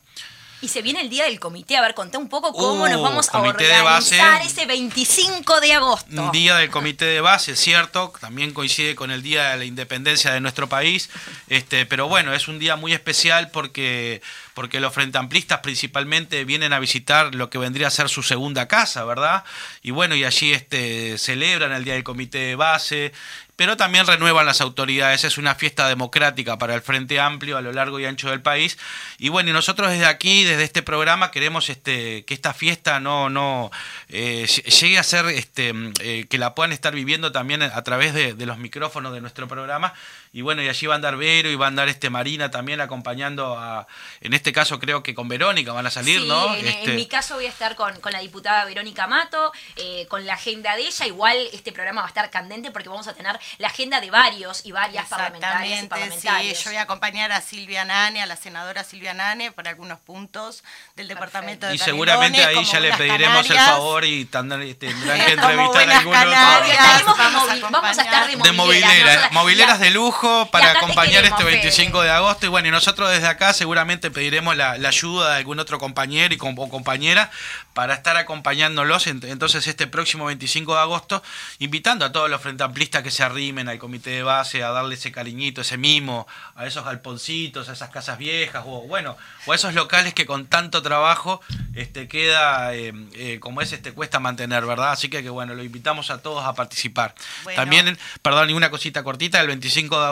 [0.62, 1.78] Y se viene el día del comité.
[1.78, 6.22] A ver, conté un poco cómo nos uh, vamos a organizar ese 25 de agosto.
[6.22, 8.12] Un día del comité de base, cierto.
[8.20, 11.08] También coincide con el día de la independencia de nuestro país.
[11.48, 14.20] Este, pero bueno, es un día muy especial porque,
[14.52, 18.68] porque los frente amplistas principalmente vienen a visitar lo que vendría a ser su segunda
[18.68, 19.44] casa, ¿verdad?
[19.80, 23.12] Y bueno, y allí este, celebran el día del comité de base
[23.60, 25.22] pero también renuevan las autoridades.
[25.24, 28.78] Es una fiesta democrática para el Frente Amplio a lo largo y ancho del país.
[29.18, 33.28] Y bueno, y nosotros desde aquí, desde este programa, queremos este, que esta fiesta no,
[33.28, 33.70] no
[34.08, 38.32] eh, llegue a ser este, eh, que la puedan estar viviendo también a través de,
[38.32, 39.92] de los micrófonos de nuestro programa
[40.32, 42.80] y bueno, y allí va a andar Vero y va a andar este Marina también
[42.80, 43.88] acompañando a,
[44.20, 46.54] en este caso creo que con Verónica van a salir, ¿no?
[46.54, 46.92] En, este...
[46.92, 50.82] mi caso voy a estar con, la diputada Verónica Mato, eh, con la agenda de
[50.82, 54.10] ella, igual este programa va a estar candente porque vamos a tener la agenda de
[54.12, 56.58] varios y varias parlamentarias y parlamentarios.
[56.58, 59.98] Sí, yo voy a acompañar a Silvia Nane, a la senadora Silvia Nane, por algunos
[59.98, 60.62] puntos
[60.94, 65.90] del departamento de Y seguramente ahí ya le pediremos el favor y tendrán, que entrevistar
[65.90, 67.70] a algunos.
[67.70, 70.19] Vamos, a estar de, de mobileras, mobileras de lujo
[70.50, 72.46] para acompañar este 25 de agosto.
[72.46, 76.38] Y bueno, y nosotros desde acá seguramente pediremos la, ayuda de algún otro compañero y
[76.40, 77.30] o compañera
[77.72, 81.22] para estar acompañándolos entonces este próximo 25 de agosto,
[81.58, 84.96] invitando a todos los frente amplistas que se arrimen al comité de base, a darle
[84.96, 89.16] ese cariñito, ese mimo, a esos galponcitos, a esas casas viejas, o bueno,
[89.46, 91.40] o a esos locales que con tanto trabajo
[91.74, 94.92] este, queda, eh, eh, como es, este, cuesta mantener, ¿verdad?
[94.92, 97.14] Así que, que bueno, lo invitamos a todos a participar.
[97.56, 100.09] También, perdón, y una cosita cortita, el 25 de agosto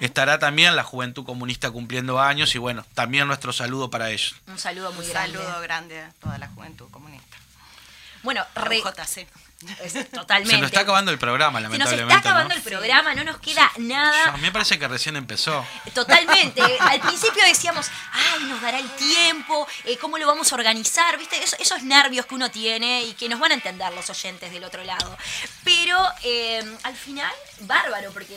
[0.00, 4.34] estará también la Juventud Comunista cumpliendo años y bueno, también nuestro saludo para ellos.
[4.46, 5.38] Un saludo muy grande.
[5.38, 7.36] Un saludo grande a toda la Juventud Comunista.
[8.22, 8.80] Bueno, re...
[8.80, 9.26] JC
[10.12, 10.54] totalmente.
[10.54, 11.96] Se nos está acabando el programa, lamentablemente.
[11.96, 14.30] Se nos está acabando el programa, no nos queda nada.
[14.30, 15.64] a mí me parece que recién empezó.
[15.94, 16.62] Totalmente.
[16.80, 21.42] Al principio decíamos, ay, nos dará el tiempo, eh, cómo lo vamos a organizar, ¿viste?
[21.58, 24.82] esos nervios que uno tiene y que nos van a entender los oyentes del otro
[24.84, 25.16] lado.
[25.64, 28.34] Pero eh, al final, bárbaro, porque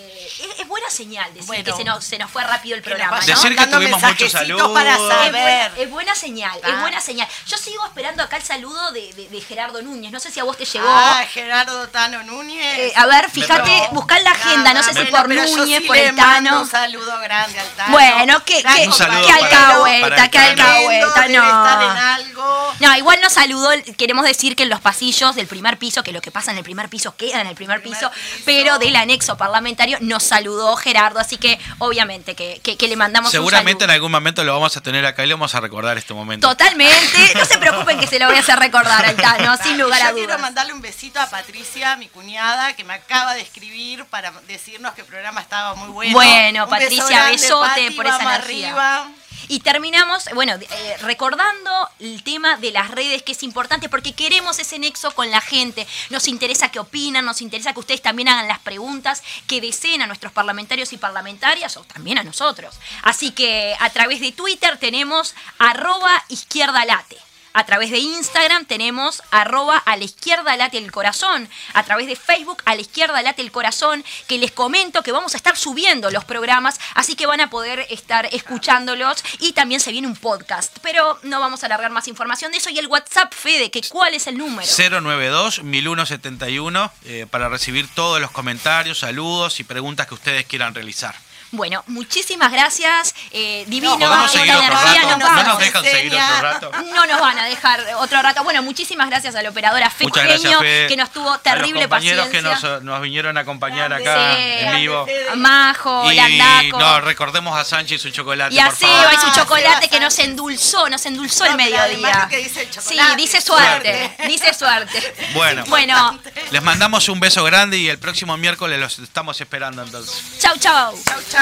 [0.59, 3.19] es, buena señal decir que se nos, se nos fue rápido el programa.
[3.19, 3.25] ¿no?
[3.25, 4.71] Decir que tuvimos muchos saludos.
[4.71, 5.71] Para saber.
[5.77, 7.27] Es, buena señal, es buena señal.
[7.47, 10.11] Yo sigo esperando acá el saludo de, Gerardo Núñez.
[10.11, 10.87] No sé si a vos te llegó.
[10.87, 12.77] Ah, a Gerardo Tano Núñez.
[12.79, 13.89] Eh, a ver, fíjate, No.
[13.91, 16.61] buscar la agenda, no sé si Bueno, por Núñez, sí por el Tano.
[16.61, 17.91] Un saludo grande al Tano.
[17.91, 22.75] Bueno, que, que, que alcahueta, que alcahueta, no.
[22.79, 26.21] No, igual nos saludó, queremos decir que en los pasillos del primer piso, que lo
[26.21, 28.41] que pasa en el primer piso queda en el primer, Primer piso, piso.
[28.45, 33.31] pero del anexo parlamentario nos saludó Gerardo, así que obviamente que, que- que le mandamos
[33.31, 35.97] Seguramente un en algún momento lo vamos a tener acá y le vamos a recordar
[35.97, 36.47] este momento.
[36.47, 39.99] Totalmente, no se preocupen que se lo voy a hacer recordar al Tano, sin lugar
[40.01, 40.41] Yo a quiero dudas.
[40.41, 45.01] mandarle un besito a Patricia, mi cuñada, que me acaba de escribir para decirnos que
[45.01, 46.13] el programa estaba muy bueno.
[46.13, 48.69] Bueno, Un Patricia, grande, besote Pati, por esa energía.
[48.69, 49.11] arriba.
[49.47, 54.57] Y terminamos, bueno, eh, recordando el tema de las redes, que es importante porque queremos
[54.57, 55.85] ese nexo con la gente.
[56.09, 60.07] Nos interesa que opinan, nos interesa que ustedes también hagan las preguntas que deseen a
[60.07, 62.75] nuestros parlamentarios y parlamentarias o también a nosotros.
[63.03, 67.17] Así que a través de Twitter tenemos arroba izquierda late.
[67.55, 71.47] A través de Instagram tenemos arroba a la izquierda late el corazón.
[71.73, 74.03] A través de Facebook a la izquierda late el corazón.
[74.27, 77.87] Que les comento que vamos a estar subiendo los programas, así que van a poder
[77.89, 79.23] estar escuchándolos.
[79.39, 80.79] Y también se viene un podcast.
[80.81, 82.69] Pero no vamos a alargar más información de eso.
[82.69, 84.67] Y el WhatsApp, Fede, que ¿cuál es el número?
[84.67, 91.15] 092-1171 eh, para recibir todos los comentarios, saludos y preguntas que ustedes quieran realizar.
[91.51, 93.13] Bueno, muchísimas gracias.
[93.31, 95.17] eh, divino, ¿Podemos esta seguir otro rato?
[95.17, 96.71] Nos ¿No nos dejan seguir otro rato?
[96.93, 98.43] No nos van a dejar otro rato.
[98.43, 100.87] Bueno, muchísimas gracias a la operadora Fe Muchas gracias, Genio, Fe.
[100.87, 102.51] que nos tuvo A terrible los compañeros paciencia.
[102.59, 104.65] que nos, nos vinieron a acompañar Grande, acá Sí.
[104.65, 105.05] en vivo.
[105.35, 106.79] Majo, Y Landaco.
[106.79, 108.71] no, recordemos a Sánchez su chocolate, y a.
[108.71, 112.27] Seba y su chocolate que nos endulzó, nos endulzó el No, mediodía.
[112.29, 114.27] que dice el sí, dice suerte, suerte.
[114.27, 115.13] dice suerte.
[115.33, 115.63] Bueno.
[115.67, 116.19] Bueno,
[116.51, 120.21] Les mandamos un beso grande y el próximo miércoles los estamos esperando entonces.
[120.39, 120.93] chau, chau.
[121.05, 121.34] Chau, chau.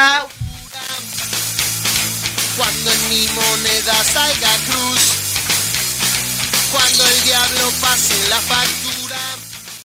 [2.57, 5.01] Cuando en mi moneda salga cruz,
[6.71, 9.42] cuando el diablo pase la factura.